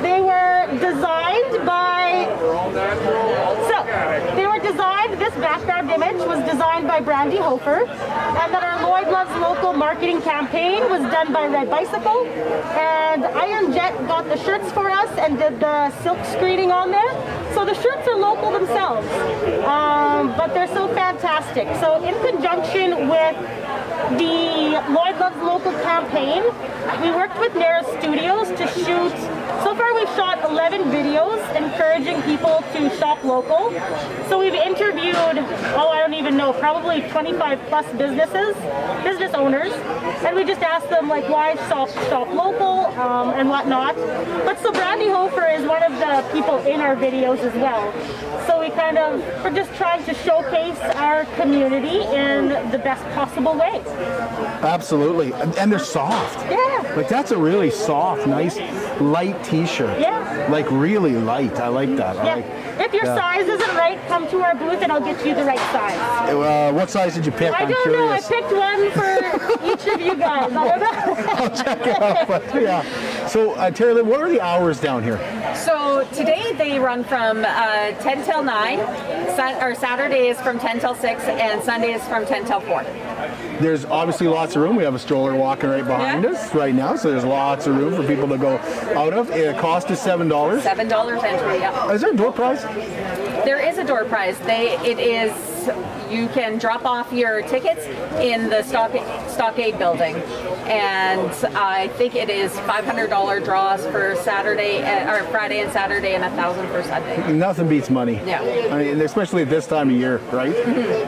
They 0.01 0.21
were 0.21 0.67
designed 0.79 1.65
by. 1.65 2.27
They 4.35 4.47
were 4.47 4.59
designed. 4.59 5.19
This 5.19 5.33
background 5.35 5.89
image 5.91 6.17
was 6.25 6.43
designed 6.49 6.87
by 6.87 6.99
Brandy 6.99 7.37
Hofer, 7.37 7.85
and 7.85 8.53
then 8.53 8.63
our 8.63 8.81
Lloyd 8.87 9.11
Loves 9.11 9.31
Local 9.39 9.73
marketing 9.73 10.21
campaign 10.21 10.81
was 10.89 11.01
done 11.11 11.31
by 11.33 11.47
Red 11.47 11.69
Bicycle, 11.69 12.25
and 12.25 13.25
Iron 13.25 13.73
Jet 13.73 13.95
got 14.07 14.25
the 14.25 14.37
shirts 14.37 14.71
for 14.71 14.89
us 14.89 15.09
and 15.17 15.37
did 15.37 15.59
the 15.59 15.91
silk 16.01 16.23
screening 16.25 16.71
on 16.71 16.91
there. 16.91 17.11
So 17.53 17.65
the 17.65 17.75
shirts 17.75 18.07
are 18.07 18.17
local 18.17 18.51
themselves, 18.51 19.07
um, 19.65 20.35
but 20.37 20.53
they're 20.53 20.67
so 20.67 20.87
fantastic. 20.93 21.67
So 21.79 22.03
in 22.03 22.13
conjunction 22.25 23.09
with 23.09 23.35
the 24.17 24.81
Lloyd 24.93 25.17
Loves 25.19 25.37
Local 25.37 25.73
campaign, 25.83 26.43
we 27.01 27.11
worked 27.11 27.39
with 27.39 27.55
Nara 27.55 27.83
Studios 27.99 28.49
to 28.49 28.67
shoot. 28.67 29.46
So 29.63 29.75
far, 29.75 29.93
we've 29.95 30.07
shot 30.09 30.43
11 30.43 30.83
videos 30.91 31.41
encouraging 31.55 32.21
people 32.23 32.63
to 32.73 32.89
shop 32.97 33.23
local. 33.23 33.71
So 34.29 34.39
we've 34.39 34.53
interviewed, 34.53 35.15
oh, 35.15 35.89
I 35.91 35.99
don't 35.99 36.13
even 36.13 36.37
know, 36.37 36.53
probably 36.53 37.01
25 37.09 37.59
plus 37.67 37.85
businesses, 37.97 38.55
business 39.03 39.33
owners, 39.33 39.73
and 40.23 40.35
we 40.35 40.43
just 40.43 40.61
asked 40.61 40.89
them 40.89 41.07
like 41.07 41.27
why 41.29 41.55
shop 41.67 41.89
shop 42.09 42.27
local 42.33 42.85
um, 42.99 43.29
and 43.31 43.49
whatnot. 43.49 43.95
But 44.45 44.59
so 44.59 44.71
Brandy 44.71 45.09
Hofer 45.09 45.47
is 45.47 45.65
one 45.65 45.83
of 45.83 45.93
the 45.99 46.29
people 46.33 46.57
in 46.59 46.79
our 46.79 46.95
videos 46.95 47.39
as 47.39 47.53
well. 47.55 47.91
So 48.45 48.59
we 48.59 48.69
kind 48.69 48.97
of 48.97 49.19
we're 49.43 49.55
just 49.55 49.73
trying 49.75 50.03
to 50.05 50.13
showcase 50.13 50.79
our 50.95 51.25
community 51.35 52.01
in 52.15 52.49
the 52.71 52.79
best 52.79 53.03
possible 53.15 53.55
way. 53.57 53.81
Absolutely, 54.61 55.31
and 55.33 55.55
and 55.57 55.71
they're 55.71 55.79
soft. 55.79 56.39
Yeah. 56.51 56.93
Like 56.95 57.09
that's 57.09 57.31
a 57.31 57.37
really 57.37 57.71
soft, 57.71 58.27
nice, 58.27 58.57
light 59.01 59.43
T-shirt. 59.47 59.99
Yeah. 59.99 60.47
Like 60.51 60.69
really 60.71 61.13
light. 61.15 61.55
I 61.59 61.67
like 61.69 61.95
that. 61.95 62.17
I 62.17 62.25
Yeah. 62.25 62.35
like- 62.35 62.45
If 62.87 62.93
your 62.93 63.05
yeah. 63.05 63.15
size 63.15 63.47
isn't 63.47 63.75
right, 63.75 63.97
come 64.07 64.27
to 64.29 64.41
our 64.41 64.53
booth 64.55 64.81
and 64.83 64.91
I'll 64.91 65.01
get 65.03 65.25
you 65.25 65.33
the 65.33 65.43
right 65.43 65.59
size. 65.71 65.97
Uh, 66.29 66.71
what 66.73 66.89
size 66.89 67.15
did 67.15 67.25
you 67.25 67.31
pick? 67.31 67.51
I 67.53 67.63
I'm 67.63 67.69
don't 67.71 67.91
know. 67.91 68.09
I 68.09 68.19
picked 68.19 68.51
one 68.51 68.91
for 68.91 69.65
each 69.71 69.87
of 69.93 69.99
you 70.01 70.15
guys. 70.15 70.51
I 70.51 70.67
don't 70.67 70.79
know. 70.79 71.33
I'll 71.43 71.55
check 71.63 71.87
it 71.87 72.01
out. 72.01 72.27
But, 72.27 72.43
yeah. 72.61 72.83
So, 73.27 73.51
uh, 73.51 73.69
Terry, 73.71 73.93
Lynn, 73.93 74.07
what 74.07 74.21
are 74.21 74.29
the 74.29 74.39
hours 74.41 74.79
down 74.79 75.03
here? 75.03 75.17
So 75.55 76.07
today 76.13 76.53
they 76.57 76.79
run 76.79 77.03
from 77.03 77.43
uh, 77.45 77.91
10 77.99 78.23
till 78.23 78.41
9, 78.43 78.77
Sun- 79.35 79.61
or 79.61 79.75
Saturday 79.75 80.27
is 80.27 80.39
from 80.39 80.57
10 80.59 80.79
till 80.79 80.95
6, 80.95 81.23
and 81.23 81.61
Sunday 81.63 81.91
is 81.93 82.01
from 82.07 82.25
10 82.25 82.45
till 82.45 82.61
4. 82.61 82.83
There's 83.59 83.83
obviously 83.85 84.27
lots 84.27 84.55
of 84.55 84.61
room. 84.61 84.75
We 84.75 84.83
have 84.83 84.95
a 84.95 84.99
stroller 84.99 85.35
walking 85.35 85.69
right 85.69 85.85
behind 85.85 86.23
Yeah. 86.23 86.31
us 86.31 86.53
right 86.55 86.73
now, 86.73 86.95
so 86.95 87.11
there's 87.11 87.25
lots 87.25 87.67
of 87.67 87.75
room 87.75 87.95
for 87.95 88.07
people 88.07 88.27
to 88.29 88.37
go 88.37 88.57
out 88.95 89.13
of. 89.13 89.29
It 89.31 89.57
cost 89.57 89.89
is 89.91 89.99
seven 89.99 90.27
dollars. 90.29 90.63
$7 90.63 91.23
entry, 91.23 91.57
yeah. 91.59 91.91
Is 91.91 92.01
there 92.01 92.11
a 92.11 92.15
door 92.15 92.31
prize? 92.31 92.63
There 93.43 93.59
is 93.59 93.77
a 93.77 93.83
door 93.83 94.05
prize. 94.05 94.37
They 94.39 94.77
it 94.85 94.99
is 94.99 95.31
you 96.09 96.27
can 96.29 96.57
drop 96.57 96.85
off 96.85 97.11
your 97.11 97.41
tickets 97.43 97.85
in 98.19 98.49
the 98.49 98.63
stock, 98.63 98.91
stockade 99.29 99.77
building, 99.77 100.15
and 100.67 101.31
I 101.55 101.87
think 101.89 102.15
it 102.15 102.29
is 102.29 102.51
$500 102.53 103.43
draws 103.43 103.85
for 103.87 104.15
Saturday 104.17 104.83
uh, 104.83 105.15
or 105.15 105.23
Friday 105.25 105.59
and 105.59 105.71
Saturday, 105.71 106.15
and 106.15 106.23
a 106.23 106.29
thousand 106.31 106.67
for 106.67 106.83
Sunday. 106.83 107.31
Nothing 107.33 107.69
beats 107.69 107.89
money. 107.89 108.21
Yeah. 108.25 108.41
I 108.71 108.83
mean, 108.83 109.01
especially 109.01 109.43
at 109.43 109.49
this 109.49 109.67
time 109.67 109.89
of 109.89 109.95
year, 109.95 110.17
right? 110.31 110.55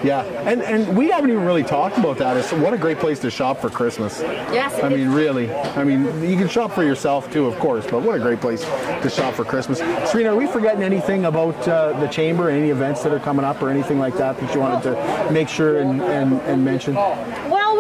Yeah. 0.03 0.23
And 0.45 0.61
and 0.61 0.95
we 0.95 1.09
haven't 1.09 1.29
even 1.29 1.45
really 1.45 1.63
talked 1.63 1.97
about 1.97 2.17
that. 2.17 2.37
It's 2.37 2.51
what 2.51 2.73
a 2.73 2.77
great 2.77 2.99
place 2.99 3.19
to 3.19 3.29
shop 3.29 3.59
for 3.59 3.69
Christmas. 3.69 4.19
Yes, 4.21 4.81
I 4.83 4.89
mean, 4.89 5.09
really. 5.09 5.51
I 5.51 5.83
mean, 5.83 6.05
you 6.23 6.37
can 6.37 6.47
shop 6.47 6.71
for 6.71 6.83
yourself 6.83 7.31
too, 7.31 7.45
of 7.45 7.57
course, 7.59 7.85
but 7.85 8.01
what 8.01 8.15
a 8.15 8.19
great 8.19 8.39
place 8.39 8.61
to 8.61 9.09
shop 9.09 9.33
for 9.33 9.43
Christmas. 9.43 9.79
Serena, 10.09 10.31
are 10.31 10.35
we 10.35 10.47
forgetting 10.47 10.83
anything 10.83 11.25
about 11.25 11.55
uh, 11.67 11.99
the 11.99 12.07
chamber? 12.07 12.49
Any 12.49 12.69
events 12.69 13.03
that 13.03 13.11
are 13.11 13.19
coming 13.19 13.45
up 13.45 13.61
or 13.61 13.69
anything 13.69 13.99
like 13.99 14.15
that 14.17 14.39
that 14.39 14.53
you 14.53 14.61
wanted 14.61 14.83
to 14.83 14.88
make 15.31 15.49
sure 15.49 15.79
and, 15.79 16.01
and, 16.01 16.33
and 16.41 16.63
mention? 16.63 16.95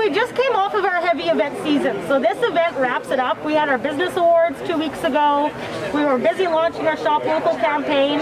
We 0.09 0.15
just 0.15 0.33
came 0.33 0.55
off 0.55 0.73
of 0.73 0.83
our 0.85 1.01
heavy 1.01 1.25
event 1.25 1.55
season, 1.61 1.95
so 2.07 2.19
this 2.19 2.35
event 2.41 2.75
wraps 2.77 3.11
it 3.11 3.19
up. 3.19 3.45
We 3.45 3.53
had 3.53 3.69
our 3.69 3.77
business 3.77 4.17
awards 4.17 4.57
two 4.65 4.75
weeks 4.75 5.03
ago. 5.03 5.51
We 5.93 6.03
were 6.03 6.17
busy 6.17 6.47
launching 6.47 6.87
our 6.87 6.97
Shop 6.97 7.23
Local 7.23 7.53
campaign. 7.57 8.19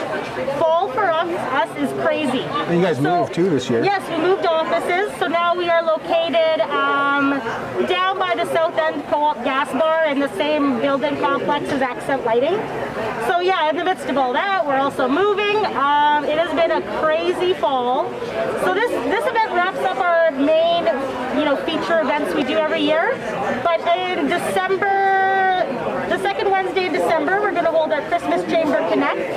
Fall 0.60 0.90
for 0.92 1.06
us, 1.06 1.30
us 1.30 1.78
is 1.78 1.90
crazy. 2.04 2.42
And 2.42 2.82
you 2.82 2.86
guys 2.86 3.00
moved 3.00 3.34
too 3.34 3.50
this 3.50 3.70
year. 3.70 3.86
Yes, 3.86 4.04
we 4.10 4.18
moved 4.18 4.46
offices, 4.46 5.18
so 5.18 5.28
now 5.28 5.56
we 5.56 5.70
are 5.70 5.82
located 5.82 6.60
um, 6.70 7.40
down 7.88 8.20
by 8.20 8.36
the 8.36 8.52
South 8.52 8.78
End 8.78 9.06
Co-op 9.06 9.42
Gas 9.46 9.72
Bar 9.72 10.08
in 10.08 10.20
the 10.20 10.36
same 10.36 10.82
building 10.82 11.16
complex 11.22 11.70
as 11.70 11.82
Accent 11.82 12.26
Lighting. 12.26 12.58
So 13.28 13.40
yeah, 13.40 13.70
in 13.70 13.78
the 13.78 13.86
midst 13.86 14.10
of 14.10 14.18
all 14.18 14.34
that, 14.34 14.66
we're 14.66 14.76
also 14.76 15.08
moving. 15.08 15.56
Um, 15.68 16.26
it 16.26 16.38
has 16.38 16.54
been 16.54 16.72
a 16.72 16.82
crazy 17.00 17.54
fall. 17.54 18.12
So 18.66 18.74
this 18.74 18.92
this 19.08 19.26
event 19.26 19.47
wraps 19.58 19.80
up 19.80 19.98
our 19.98 20.30
main, 20.32 20.86
you 21.38 21.44
know, 21.44 21.56
feature 21.66 22.00
events 22.00 22.34
we 22.36 22.44
do 22.44 22.58
every 22.58 22.82
year. 22.82 23.18
But 23.64 23.80
in 23.98 24.28
December, 24.28 25.66
the 26.10 26.20
second 26.20 26.47
Wednesday 26.50 26.86
in 26.88 26.94
December, 26.94 27.42
we're 27.42 27.52
going 27.52 27.66
to 27.66 27.72
hold 27.72 27.92
our 27.92 28.02
Christmas 28.08 28.44
Chamber 28.52 28.78
Connect. 28.90 29.32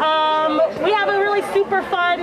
Um, 0.00 0.60
we 0.82 0.92
have 0.92 1.08
a 1.08 1.18
really 1.18 1.42
super 1.52 1.82
fun 1.84 2.18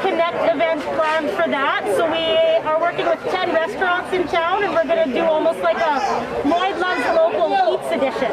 Connect 0.00 0.54
event 0.54 0.80
planned 0.96 1.30
for 1.30 1.48
that. 1.50 1.84
So 1.96 2.10
we 2.10 2.36
are 2.66 2.80
working 2.80 3.06
with 3.06 3.20
10 3.30 3.54
restaurants 3.54 4.12
in 4.12 4.26
town, 4.28 4.64
and 4.64 4.72
we're 4.72 4.84
going 4.86 5.08
to 5.08 5.12
do 5.14 5.24
almost 5.24 5.60
like 5.60 5.76
a 5.78 6.48
Lloyd 6.48 6.78
Loves 6.78 7.06
Local 7.14 7.74
Eats 7.74 7.92
edition. 7.92 8.32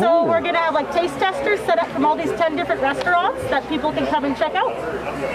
So 0.00 0.24
we're 0.24 0.40
going 0.40 0.54
to 0.54 0.60
have 0.60 0.74
like 0.74 0.90
taste 0.92 1.14
testers 1.18 1.60
set 1.60 1.78
up 1.78 1.88
from 1.88 2.04
all 2.04 2.16
these 2.16 2.32
10 2.32 2.56
different 2.56 2.80
restaurants 2.82 3.42
that 3.44 3.68
people 3.68 3.92
can 3.92 4.06
come 4.06 4.24
and 4.24 4.36
check 4.36 4.54
out. 4.54 4.74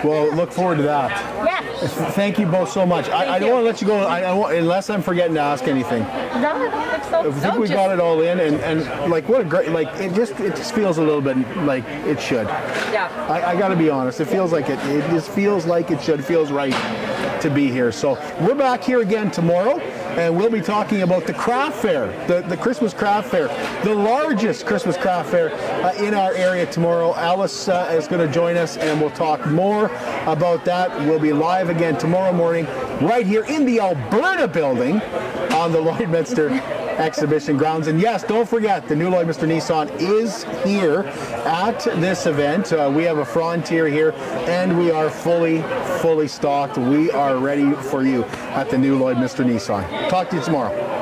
Well, 0.03 0.33
look 0.35 0.51
forward 0.51 0.77
to 0.77 0.83
that. 0.83 1.09
Yeah. 1.45 1.61
Thank 2.11 2.39
you 2.39 2.45
both 2.45 2.71
so 2.71 2.85
much. 2.85 3.09
I, 3.09 3.35
I 3.35 3.39
don't 3.39 3.51
want 3.51 3.61
to 3.61 3.65
let 3.65 3.81
you 3.81 3.87
go 3.87 3.97
I, 3.97 4.21
I 4.21 4.53
unless 4.55 4.89
I'm 4.89 5.01
forgetting 5.01 5.35
to 5.35 5.41
ask 5.41 5.65
anything. 5.65 6.03
No, 6.03 6.55
I 6.55 6.59
don't 6.59 6.91
think 6.91 7.03
so. 7.05 7.19
I 7.19 7.31
think 7.31 7.53
No, 7.53 7.59
we 7.59 7.67
got 7.67 7.91
it 7.91 7.99
all 7.99 8.21
in, 8.21 8.39
and, 8.39 8.55
and 8.57 9.09
like 9.11 9.16
what 9.25 9.41
a 9.41 9.43
great 9.43 9.69
like 9.69 9.87
it 9.99 10.13
just 10.13 10.39
it 10.39 10.55
just 10.55 10.75
feels 10.75 10.97
a 10.97 11.01
little 11.01 11.21
bit 11.21 11.37
like 11.57 11.85
it 12.05 12.19
should. 12.19 12.47
Yeah. 12.47 13.09
I, 13.29 13.51
I 13.51 13.55
got 13.57 13.69
to 13.69 13.75
be 13.75 13.89
honest. 13.89 14.19
It 14.19 14.25
feels 14.25 14.51
like 14.51 14.69
it. 14.69 14.79
It 14.87 15.09
just 15.11 15.29
feels 15.29 15.65
like 15.65 15.91
it 15.91 16.01
should. 16.01 16.23
Feels 16.23 16.51
right 16.51 16.73
to 17.41 17.49
be 17.49 17.69
here. 17.69 17.91
So 17.91 18.13
we're 18.41 18.55
back 18.55 18.83
here 18.83 19.01
again 19.01 19.31
tomorrow, 19.31 19.79
and 19.79 20.35
we'll 20.35 20.49
be 20.49 20.61
talking 20.61 21.03
about 21.03 21.25
the 21.25 21.33
craft 21.33 21.77
fair, 21.77 22.07
the, 22.27 22.41
the 22.41 22.57
Christmas 22.57 22.93
craft 22.93 23.29
fair, 23.29 23.47
the 23.83 23.93
largest 23.93 24.65
Christmas 24.65 24.97
craft 24.97 25.29
fair 25.29 25.53
uh, 25.83 25.93
in 25.95 26.13
our 26.13 26.33
area 26.33 26.65
tomorrow. 26.65 27.13
Alice 27.15 27.67
uh, 27.67 27.89
is 27.91 28.07
going 28.07 28.25
to 28.25 28.33
join 28.33 28.57
us, 28.57 28.77
and 28.77 28.99
we'll 28.99 29.11
talk 29.11 29.45
more 29.47 29.85
about 30.25 30.65
that. 30.65 30.97
We'll 31.01 31.19
be 31.19 31.33
live 31.33 31.69
again 31.69 31.97
tomorrow 31.97 32.33
morning, 32.33 32.65
right 33.01 33.25
here 33.25 33.45
in 33.45 33.65
the 33.65 33.79
Alberta 33.79 34.47
building 34.47 35.01
on 35.53 35.71
the 35.71 35.79
Lloydminster 35.79 36.86
exhibition 36.97 37.57
grounds. 37.57 37.87
And 37.87 37.99
yes, 37.99 38.23
don't 38.23 38.47
forget, 38.47 38.87
the 38.87 38.95
new 38.95 39.09
Lloydminster 39.09 39.47
Nissan 39.47 39.89
is 39.99 40.43
here 40.63 41.01
at 41.45 41.79
this 42.01 42.25
event. 42.25 42.73
Uh, 42.73 42.91
we 42.93 43.03
have 43.03 43.17
a 43.19 43.25
Frontier 43.25 43.87
here, 43.87 44.11
and 44.47 44.77
we 44.77 44.91
are 44.91 45.09
fully, 45.09 45.61
fully 46.01 46.27
stocked. 46.27 46.77
We 46.77 47.11
are 47.11 47.37
ready 47.37 47.73
for 47.73 48.03
you 48.03 48.23
at 48.53 48.69
the 48.69 48.77
new 48.77 48.99
Lloydminster 48.99 49.45
Nissan. 49.45 50.09
Talk 50.09 50.29
to 50.29 50.37
you 50.37 50.41
tomorrow. 50.41 50.96